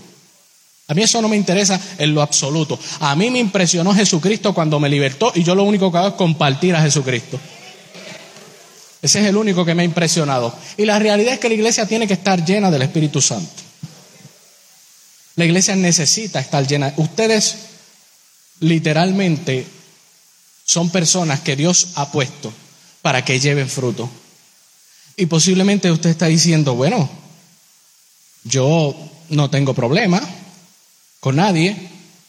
A 0.88 0.94
mí 0.94 1.02
eso 1.02 1.20
no 1.20 1.28
me 1.28 1.36
interesa 1.36 1.78
en 1.98 2.14
lo 2.14 2.22
absoluto. 2.22 2.78
A 3.00 3.14
mí 3.14 3.30
me 3.30 3.38
impresionó 3.38 3.94
Jesucristo 3.94 4.54
cuando 4.54 4.80
me 4.80 4.88
libertó 4.88 5.32
y 5.34 5.44
yo 5.44 5.54
lo 5.54 5.64
único 5.64 5.92
que 5.92 5.98
hago 5.98 6.08
es 6.08 6.14
compartir 6.14 6.74
a 6.74 6.80
Jesucristo. 6.80 7.38
Ese 9.02 9.20
es 9.20 9.26
el 9.26 9.36
único 9.36 9.64
que 9.64 9.74
me 9.74 9.82
ha 9.82 9.84
impresionado. 9.84 10.52
Y 10.76 10.86
la 10.86 10.98
realidad 10.98 11.34
es 11.34 11.40
que 11.40 11.48
la 11.48 11.54
iglesia 11.54 11.86
tiene 11.86 12.06
que 12.06 12.14
estar 12.14 12.42
llena 12.44 12.70
del 12.70 12.82
Espíritu 12.82 13.20
Santo. 13.20 13.62
La 15.36 15.44
iglesia 15.44 15.76
necesita 15.76 16.40
estar 16.40 16.66
llena. 16.66 16.92
Ustedes 16.96 17.56
literalmente 18.60 19.66
son 20.64 20.90
personas 20.90 21.40
que 21.40 21.54
Dios 21.54 21.88
ha 21.94 22.10
puesto 22.10 22.52
para 23.02 23.24
que 23.24 23.38
lleven 23.38 23.68
fruto. 23.68 24.10
Y 25.18 25.26
posiblemente 25.26 25.90
usted 25.90 26.10
está 26.10 26.26
diciendo, 26.26 26.76
bueno, 26.76 27.10
yo 28.44 28.94
no 29.30 29.50
tengo 29.50 29.74
problema 29.74 30.22
con 31.18 31.34
nadie, 31.34 31.76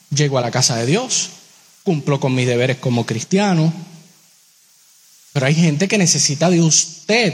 llego 0.10 0.40
a 0.40 0.42
la 0.42 0.50
casa 0.50 0.76
de 0.78 0.88
Dios, 0.88 1.30
cumplo 1.84 2.20
con 2.20 2.34
mis 2.34 2.48
deberes 2.48 2.78
como 2.78 3.06
cristiano, 3.06 3.72
pero 5.34 5.46
hay 5.46 5.54
gente 5.54 5.88
que 5.88 6.00
necesita 6.00 6.50
de 6.50 6.62
usted, 6.62 7.32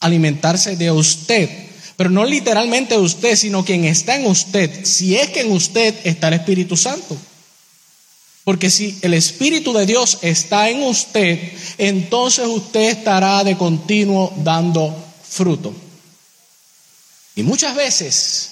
alimentarse 0.00 0.76
de 0.76 0.90
usted, 0.90 1.50
pero 1.98 2.08
no 2.08 2.24
literalmente 2.24 2.94
de 2.94 3.02
usted, 3.02 3.36
sino 3.36 3.66
quien 3.66 3.84
está 3.84 4.16
en 4.16 4.24
usted, 4.24 4.86
si 4.86 5.14
es 5.14 5.28
que 5.28 5.42
en 5.42 5.52
usted 5.52 5.94
está 6.04 6.28
el 6.28 6.34
Espíritu 6.34 6.78
Santo. 6.78 7.18
Porque 8.44 8.70
si 8.70 8.98
el 9.02 9.14
Espíritu 9.14 9.72
de 9.72 9.86
Dios 9.86 10.18
está 10.22 10.70
en 10.70 10.82
usted, 10.82 11.52
entonces 11.78 12.46
usted 12.46 12.98
estará 12.98 13.44
de 13.44 13.56
continuo 13.56 14.32
dando 14.38 14.96
fruto. 15.28 15.74
Y 17.36 17.42
muchas 17.42 17.74
veces, 17.76 18.50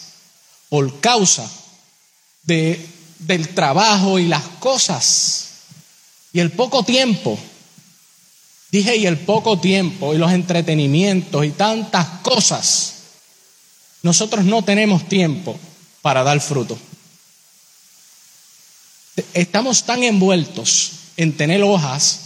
por 0.68 1.01
causa 1.01 1.51
de, 2.44 2.85
del 3.18 3.48
trabajo 3.55 4.18
y 4.18 4.27
las 4.27 4.44
cosas 4.61 5.48
y 6.33 6.40
el 6.40 6.53
poco 6.53 6.83
tiempo, 6.83 7.38
dije 8.70 8.96
y 8.96 9.07
el 9.07 9.18
poco 9.18 9.59
tiempo 9.59 10.14
y 10.14 10.18
los 10.18 10.33
entretenimientos 10.33 11.44
y 11.44 11.51
tantas 11.51 12.07
cosas, 12.22 12.94
nosotros 14.03 14.44
no 14.44 14.62
tenemos 14.62 15.09
tiempo 15.09 15.59
para 16.03 16.22
dar 16.22 16.40
fruto. 16.40 16.79
Estamos 19.35 19.85
tan 19.85 20.02
envueltos 20.02 20.92
en 21.16 21.37
tener 21.37 21.62
hojas 21.62 22.20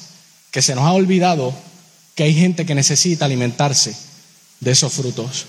que 0.51 0.63
se 0.63 0.75
nos 0.75 0.85
ha 0.85 0.93
olvidado 0.93 1.55
que 2.15 2.25
hay 2.25 2.35
gente 2.35 2.67
que 2.67 2.75
necesita 2.75 3.25
alimentarse 3.25 3.97
de 4.61 4.71
esos 4.71 4.93
frutos. 4.93 5.47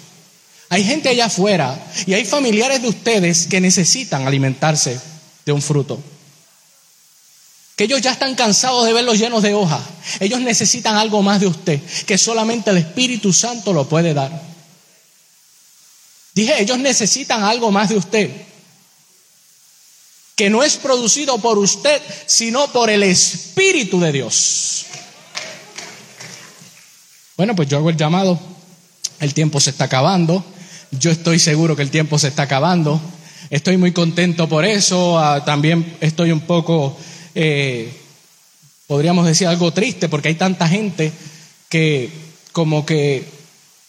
Hay 0.70 0.84
gente 0.84 1.10
allá 1.10 1.26
afuera 1.26 1.78
y 2.06 2.14
hay 2.14 2.26
familiares 2.26 2.82
de 2.82 2.88
ustedes 2.88 3.48
que 3.48 3.62
necesitan 3.62 4.26
alimentarse 4.26 5.00
de 5.46 5.52
un 5.52 5.62
fruto. 5.62 6.02
Que 7.76 7.84
ellos 7.84 8.02
ya 8.02 8.12
están 8.12 8.36
cansados 8.36 8.86
de 8.86 8.94
verlos 8.94 9.20
llenos 9.20 9.44
de 9.44 9.54
hojas. 9.54 9.82
Ellos 10.20 10.40
necesitan 10.42 10.96
algo 10.96 11.22
más 11.22 11.42
de 11.42 11.48
usted, 11.48 11.82
que 12.06 12.18
solamente 12.18 12.70
el 12.70 12.78
Espíritu 12.78 13.34
Santo 13.34 13.74
lo 13.74 13.90
puede 13.90 14.14
dar. 14.14 14.42
Dije, 16.34 16.62
ellos 16.62 16.80
necesitan 16.80 17.44
algo 17.44 17.72
más 17.72 17.90
de 17.90 17.98
usted 17.98 18.32
que 20.36 20.50
no 20.50 20.64
es 20.64 20.78
producido 20.78 21.38
por 21.38 21.58
usted, 21.58 22.02
sino 22.26 22.72
por 22.72 22.90
el 22.90 23.04
Espíritu 23.04 24.00
de 24.00 24.12
Dios. 24.12 24.86
Bueno, 27.38 27.56
pues 27.56 27.68
yo 27.70 27.78
hago 27.78 27.90
el 27.90 27.98
llamado, 27.98 28.40
el 29.20 29.34
tiempo 29.34 29.60
se 29.60 29.72
está 29.72 29.86
acabando, 29.86 30.44
yo 30.92 31.12
estoy 31.12 31.40
seguro 31.40 31.76
que 31.76 31.82
el 31.82 31.90
tiempo 31.90 32.20
se 32.20 32.28
está 32.28 32.44
acabando, 32.44 33.02
estoy 33.50 33.78
muy 33.78 33.92
contento 33.92 34.48
por 34.48 34.66
eso, 34.66 35.18
ah, 35.18 35.44
también 35.44 35.98
estoy 36.02 36.32
un 36.32 36.42
poco, 36.42 36.98
eh, 37.34 37.92
podríamos 38.88 39.26
decir 39.26 39.48
algo 39.48 39.74
triste, 39.74 40.10
porque 40.10 40.30
hay 40.30 40.36
tanta 40.36 40.68
gente 40.68 41.12
que 41.70 42.12
como 42.52 42.86
que 42.86 43.28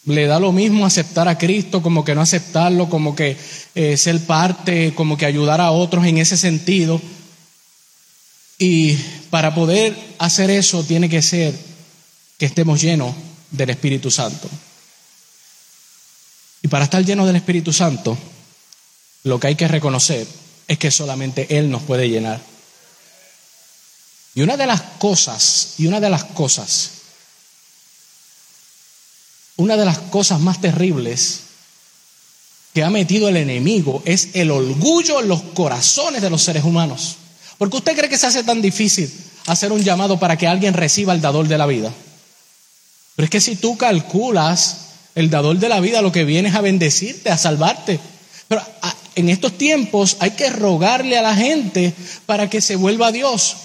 le 0.05 0.27
da 0.27 0.39
lo 0.39 0.51
mismo 0.51 0.85
aceptar 0.85 1.27
a 1.27 1.37
Cristo 1.37 1.81
como 1.81 2.05
que 2.05 2.13
no 2.13 2.21
aceptarlo, 2.21 2.89
como 2.89 3.15
que 3.15 3.37
eh, 3.73 3.97
ser 3.97 4.23
parte, 4.25 4.93
como 4.93 5.17
que 5.17 5.25
ayudar 5.25 5.61
a 5.61 5.71
otros 5.71 6.05
en 6.05 6.19
ese 6.19 6.37
sentido. 6.37 7.01
Y 8.59 8.95
para 9.29 9.55
poder 9.55 9.97
hacer 10.19 10.49
eso 10.49 10.83
tiene 10.83 11.09
que 11.09 11.21
ser 11.21 11.53
que 12.37 12.45
estemos 12.45 12.81
llenos 12.81 13.15
del 13.51 13.71
Espíritu 13.71 14.11
Santo. 14.11 14.47
Y 16.61 16.67
para 16.67 16.85
estar 16.85 17.03
llenos 17.03 17.27
del 17.27 17.35
Espíritu 17.35 17.73
Santo, 17.73 18.17
lo 19.23 19.39
que 19.39 19.47
hay 19.47 19.55
que 19.55 19.67
reconocer 19.67 20.27
es 20.67 20.77
que 20.77 20.91
solamente 20.91 21.57
Él 21.57 21.69
nos 21.69 21.83
puede 21.83 22.09
llenar. 22.09 22.41
Y 24.35 24.41
una 24.41 24.57
de 24.57 24.67
las 24.67 24.81
cosas, 24.81 25.75
y 25.77 25.87
una 25.87 25.99
de 25.99 26.09
las 26.09 26.25
cosas 26.25 26.94
una 29.57 29.77
de 29.77 29.85
las 29.85 29.97
cosas 29.97 30.39
más 30.39 30.61
terribles 30.61 31.41
que 32.73 32.83
ha 32.83 32.89
metido 32.89 33.29
el 33.29 33.37
enemigo 33.37 34.01
es 34.05 34.29
el 34.33 34.51
orgullo 34.51 35.21
en 35.21 35.29
los 35.29 35.41
corazones 35.41 36.21
de 36.21 36.29
los 36.29 36.41
seres 36.41 36.65
humanos. 36.65 37.15
Porque 37.57 37.77
usted 37.77 37.95
cree 37.95 38.09
que 38.09 38.17
se 38.17 38.27
hace 38.27 38.43
tan 38.43 38.61
difícil 38.61 39.09
hacer 39.47 39.71
un 39.71 39.81
llamado 39.81 40.19
para 40.19 40.37
que 40.37 40.47
alguien 40.47 40.73
reciba 40.73 41.13
el 41.13 41.21
dador 41.21 41.47
de 41.47 41.57
la 41.57 41.67
vida. 41.67 41.93
Pero 43.15 43.23
es 43.23 43.29
que 43.29 43.39
si 43.39 43.55
tú 43.55 43.77
calculas 43.77 44.77
el 45.15 45.29
dador 45.29 45.57
de 45.57 45.69
la 45.69 45.79
vida, 45.79 46.01
lo 46.01 46.11
que 46.11 46.25
viene 46.25 46.49
es 46.49 46.55
a 46.55 46.61
bendecirte, 46.61 47.29
a 47.29 47.37
salvarte. 47.37 47.97
Pero 48.49 48.61
en 49.15 49.29
estos 49.29 49.57
tiempos 49.57 50.17
hay 50.19 50.31
que 50.31 50.49
rogarle 50.49 51.17
a 51.17 51.21
la 51.21 51.35
gente 51.35 51.93
para 52.25 52.49
que 52.49 52.59
se 52.59 52.75
vuelva 52.75 53.07
a 53.07 53.11
Dios. 53.13 53.55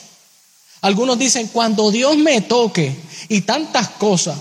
Algunos 0.82 1.18
dicen, 1.18 1.48
cuando 1.48 1.90
Dios 1.90 2.16
me 2.16 2.40
toque 2.42 2.94
y 3.28 3.40
tantas 3.40 3.88
cosas, 3.88 4.38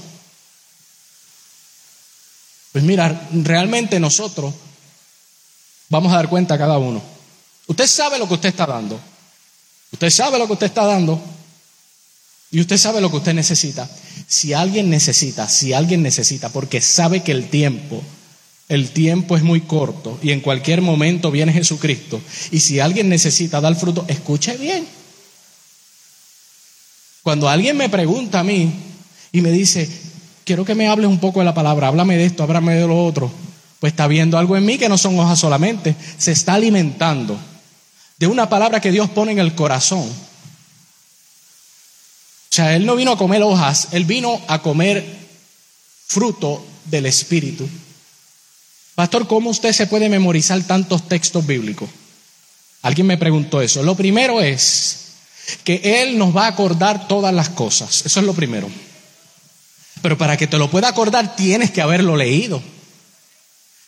pues 2.71 2.84
mira, 2.84 3.29
realmente 3.32 3.99
nosotros 3.99 4.53
vamos 5.89 6.13
a 6.13 6.17
dar 6.17 6.29
cuenta 6.29 6.55
a 6.55 6.58
cada 6.58 6.77
uno. 6.77 7.01
Usted 7.67 7.88
sabe 7.88 8.19
lo 8.19 8.27
que 8.27 8.36
usted 8.36 8.49
está 8.49 8.65
dando. 8.65 8.99
Usted 9.91 10.10
sabe 10.10 10.38
lo 10.38 10.47
que 10.47 10.53
usted 10.53 10.67
está 10.67 10.86
dando. 10.86 11.21
Y 12.51 12.62
usted 12.62 12.77
sabe 12.77 13.01
lo 13.01 13.10
que 13.10 13.17
usted 13.17 13.34
necesita. 13.34 13.89
Si 14.27 14.53
alguien 14.53 14.89
necesita, 14.89 15.47
si 15.47 15.73
alguien 15.73 16.01
necesita, 16.01 16.49
porque 16.49 16.82
sabe 16.82 17.23
que 17.23 17.32
el 17.32 17.49
tiempo, 17.49 18.01
el 18.67 18.91
tiempo 18.91 19.36
es 19.36 19.43
muy 19.43 19.62
corto 19.62 20.19
y 20.21 20.32
en 20.32 20.41
cualquier 20.41 20.82
momento 20.82 21.32
viene 21.32 21.53
Jesucristo. 21.53 22.21
Y 22.51 22.60
si 22.60 22.79
alguien 22.79 23.10
necesita 23.10 23.62
dar 23.62 23.75
fruto, 23.75 24.05
escuche 24.08 24.58
bien. 24.58 24.88
Cuando 27.23 27.49
alguien 27.49 27.77
me 27.77 27.89
pregunta 27.89 28.39
a 28.39 28.43
mí 28.43 28.71
y 29.32 29.41
me 29.41 29.51
dice, 29.51 29.88
quiero 30.49 30.65
que 30.65 30.73
me 30.73 30.88
hables 30.88 31.07
un 31.07 31.19
poco 31.19 31.41
de 31.41 31.45
la 31.45 31.53
palabra, 31.53 31.89
háblame 31.89 32.17
de 32.17 32.25
esto, 32.25 32.41
háblame 32.41 32.73
de 32.73 32.88
lo 32.88 33.05
otro. 33.05 33.31
Pues 33.79 33.93
está 33.93 34.07
viendo 34.07 34.35
algo 34.35 34.57
en 34.57 34.65
mí 34.65 34.79
que 34.79 34.89
no 34.89 34.97
son 34.97 35.19
hojas 35.19 35.38
solamente, 35.38 35.95
se 36.17 36.31
está 36.31 36.55
alimentando 36.55 37.38
de 38.17 38.25
una 38.25 38.49
palabra 38.49 38.81
que 38.81 38.91
Dios 38.91 39.12
pone 39.12 39.31
en 39.31 39.38
el 39.38 39.53
corazón. 39.53 40.09
O 40.09 40.15
sea, 42.49 42.75
Él 42.75 42.83
no 42.83 42.95
vino 42.95 43.12
a 43.12 43.17
comer 43.19 43.43
hojas, 43.43 43.89
Él 43.91 44.05
vino 44.05 44.41
a 44.47 44.63
comer 44.63 45.05
fruto 46.07 46.65
del 46.85 47.05
Espíritu. 47.05 47.69
Pastor, 48.95 49.27
¿cómo 49.27 49.51
usted 49.51 49.71
se 49.71 49.85
puede 49.85 50.09
memorizar 50.09 50.59
tantos 50.63 51.07
textos 51.07 51.45
bíblicos? 51.45 51.88
Alguien 52.81 53.06
me 53.06 53.19
preguntó 53.19 53.62
eso. 53.62 53.83
Lo 53.83 53.93
primero 53.93 54.41
es 54.41 54.97
que 55.63 56.02
Él 56.02 56.17
nos 56.17 56.35
va 56.35 56.45
a 56.45 56.50
acordar 56.50 57.08
todas 57.08 57.35
las 57.35 57.50
cosas. 57.50 58.04
Eso 58.04 58.19
es 58.19 58.25
lo 58.25 58.33
primero. 58.33 58.67
Pero 60.02 60.17
para 60.17 60.37
que 60.37 60.47
te 60.47 60.58
lo 60.58 60.69
pueda 60.69 60.87
acordar 60.87 61.35
tienes 61.35 61.71
que 61.71 61.81
haberlo 61.81 62.15
leído. 62.15 62.62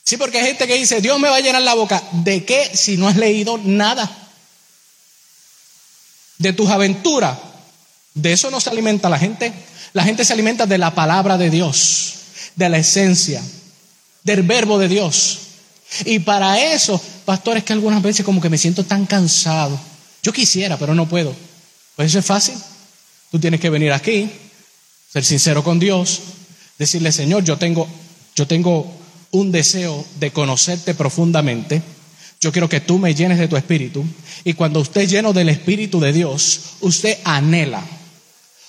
Sí, 0.03 0.17
porque 0.17 0.39
hay 0.39 0.47
gente 0.47 0.67
que 0.67 0.75
dice, 0.75 0.99
Dios 0.99 1.19
me 1.19 1.29
va 1.29 1.37
a 1.37 1.41
llenar 1.41 1.61
la 1.61 1.73
boca. 1.73 2.01
¿De 2.11 2.43
qué 2.43 2.69
si 2.73 2.97
no 2.97 3.07
has 3.07 3.17
leído 3.17 3.59
nada? 3.63 4.09
De 6.37 6.53
tus 6.53 6.69
aventuras. 6.69 7.37
De 8.13 8.33
eso 8.33 8.51
no 8.51 8.59
se 8.59 8.69
alimenta 8.69 9.09
la 9.09 9.19
gente. 9.19 9.53
La 9.93 10.03
gente 10.03 10.25
se 10.25 10.33
alimenta 10.33 10.65
de 10.65 10.77
la 10.77 10.95
palabra 10.95 11.37
de 11.37 11.49
Dios, 11.49 12.13
de 12.55 12.69
la 12.69 12.77
esencia, 12.77 13.41
del 14.23 14.43
verbo 14.43 14.79
de 14.79 14.87
Dios. 14.87 15.39
Y 16.05 16.19
para 16.19 16.59
eso, 16.59 17.01
pastores, 17.25 17.63
que 17.63 17.73
algunas 17.73 18.01
veces 18.01 18.25
como 18.25 18.41
que 18.41 18.49
me 18.49 18.57
siento 18.57 18.85
tan 18.85 19.05
cansado. 19.05 19.77
Yo 20.23 20.31
quisiera, 20.31 20.77
pero 20.77 20.95
no 20.95 21.07
puedo. 21.07 21.35
Pues 21.95 22.09
eso 22.09 22.19
es 22.19 22.25
fácil. 22.25 22.55
Tú 23.31 23.39
tienes 23.39 23.59
que 23.59 23.69
venir 23.69 23.91
aquí, 23.91 24.29
ser 25.11 25.25
sincero 25.25 25.63
con 25.63 25.77
Dios, 25.77 26.21
decirle, 26.79 27.11
Señor, 27.11 27.43
yo 27.43 27.57
tengo, 27.57 27.87
yo 28.33 28.47
tengo 28.47 28.89
un 29.31 29.51
deseo 29.51 30.05
de 30.19 30.31
conocerte 30.31 30.93
profundamente. 30.93 31.81
Yo 32.39 32.51
quiero 32.51 32.69
que 32.69 32.79
tú 32.79 32.97
me 32.97 33.13
llenes 33.13 33.37
de 33.37 33.49
tu 33.49 33.57
espíritu. 33.57 34.05
Y 34.45 34.53
cuando 34.53 34.79
usted 34.79 35.07
lleno 35.07 35.33
del 35.33 35.49
espíritu 35.49 35.99
de 35.99 36.13
Dios, 36.13 36.61
usted 36.79 37.17
anhela. 37.25 37.83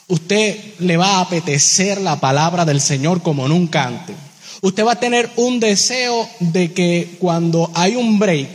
Usted 0.09 0.57
le 0.81 0.97
va 0.97 1.19
a 1.19 1.21
apetecer 1.21 2.01
la 2.01 2.19
palabra 2.19 2.65
del 2.65 2.81
Señor 2.81 3.23
como 3.23 3.47
nunca 3.47 3.85
antes. 3.85 4.17
Usted 4.63 4.85
va 4.85 4.93
a 4.93 5.01
tener 5.01 5.31
un 5.37 5.61
deseo 5.61 6.29
de 6.41 6.73
que 6.73 7.17
cuando 7.21 7.71
hay 7.75 7.95
un 7.95 8.19
break, 8.19 8.49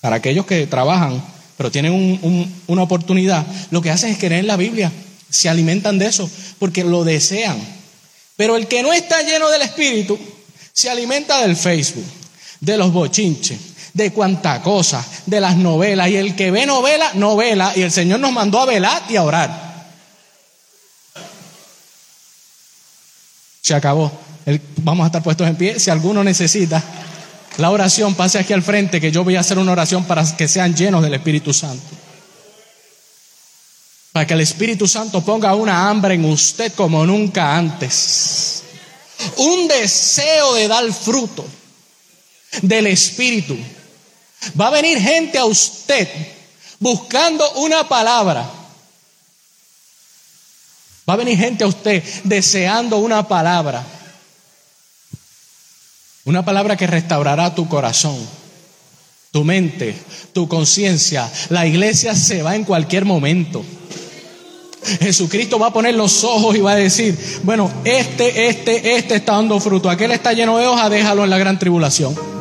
para 0.00 0.16
aquellos 0.16 0.46
que 0.46 0.66
trabajan, 0.66 1.22
pero 1.56 1.70
tienen 1.70 2.50
una 2.66 2.82
oportunidad, 2.82 3.46
lo 3.70 3.82
que 3.82 3.90
hacen 3.90 4.10
es 4.10 4.18
querer 4.18 4.44
la 4.44 4.56
Biblia 4.56 4.90
se 5.34 5.48
alimentan 5.48 5.98
de 5.98 6.06
eso 6.06 6.30
porque 6.58 6.84
lo 6.84 7.04
desean. 7.04 7.58
Pero 8.36 8.56
el 8.56 8.66
que 8.66 8.82
no 8.82 8.92
está 8.92 9.22
lleno 9.22 9.50
del 9.50 9.62
Espíritu 9.62 10.18
se 10.72 10.90
alimenta 10.90 11.40
del 11.40 11.56
Facebook, 11.56 12.04
de 12.60 12.76
los 12.76 12.92
bochinches, 12.92 13.58
de 13.92 14.12
cuanta 14.12 14.62
cosa, 14.62 15.04
de 15.26 15.40
las 15.40 15.56
novelas. 15.56 16.08
Y 16.08 16.16
el 16.16 16.34
que 16.34 16.50
ve 16.50 16.66
novela, 16.66 17.12
novela. 17.14 17.72
Y 17.76 17.82
el 17.82 17.90
Señor 17.90 18.20
nos 18.20 18.32
mandó 18.32 18.60
a 18.60 18.66
velar 18.66 19.02
y 19.08 19.16
a 19.16 19.22
orar. 19.22 19.88
Se 23.60 23.74
acabó. 23.74 24.12
vamos 24.76 25.04
a 25.04 25.06
estar 25.06 25.22
puestos 25.22 25.48
en 25.48 25.56
pie. 25.56 25.80
Si 25.80 25.90
alguno 25.90 26.22
necesita 26.22 26.82
la 27.56 27.70
oración, 27.70 28.14
pase 28.14 28.38
aquí 28.38 28.52
al 28.52 28.62
frente, 28.62 29.00
que 29.00 29.12
yo 29.12 29.24
voy 29.24 29.36
a 29.36 29.40
hacer 29.40 29.58
una 29.58 29.72
oración 29.72 30.04
para 30.04 30.24
que 30.36 30.48
sean 30.48 30.74
llenos 30.74 31.02
del 31.02 31.14
Espíritu 31.14 31.52
Santo. 31.52 32.03
Para 34.14 34.28
que 34.28 34.34
el 34.34 34.42
Espíritu 34.42 34.86
Santo 34.86 35.24
ponga 35.24 35.56
una 35.56 35.90
hambre 35.90 36.14
en 36.14 36.24
usted 36.24 36.72
como 36.74 37.04
nunca 37.04 37.56
antes. 37.56 38.62
Un 39.38 39.66
deseo 39.66 40.54
de 40.54 40.68
dar 40.68 40.92
fruto 40.92 41.44
del 42.62 42.86
Espíritu. 42.86 43.56
Va 44.58 44.68
a 44.68 44.70
venir 44.70 45.00
gente 45.00 45.36
a 45.36 45.46
usted 45.46 46.08
buscando 46.78 47.54
una 47.54 47.88
palabra. 47.88 48.48
Va 51.10 51.14
a 51.14 51.16
venir 51.16 51.36
gente 51.36 51.64
a 51.64 51.66
usted 51.66 52.00
deseando 52.22 52.98
una 52.98 53.26
palabra. 53.26 53.84
Una 56.24 56.44
palabra 56.44 56.76
que 56.76 56.86
restaurará 56.86 57.52
tu 57.52 57.68
corazón, 57.68 58.16
tu 59.32 59.42
mente, 59.42 59.98
tu 60.32 60.46
conciencia. 60.46 61.28
La 61.48 61.66
iglesia 61.66 62.14
se 62.14 62.44
va 62.44 62.54
en 62.54 62.62
cualquier 62.62 63.04
momento. 63.04 63.64
Jesucristo 65.00 65.58
va 65.58 65.68
a 65.68 65.72
poner 65.72 65.94
los 65.94 66.24
ojos 66.24 66.56
y 66.56 66.60
va 66.60 66.72
a 66.72 66.76
decir, 66.76 67.16
bueno, 67.42 67.70
este, 67.84 68.48
este, 68.48 68.96
este 68.96 69.16
está 69.16 69.32
dando 69.32 69.58
fruto, 69.60 69.90
aquel 69.90 70.12
está 70.12 70.32
lleno 70.32 70.58
de 70.58 70.66
hojas, 70.66 70.90
déjalo 70.90 71.24
en 71.24 71.30
la 71.30 71.38
gran 71.38 71.58
tribulación. 71.58 72.33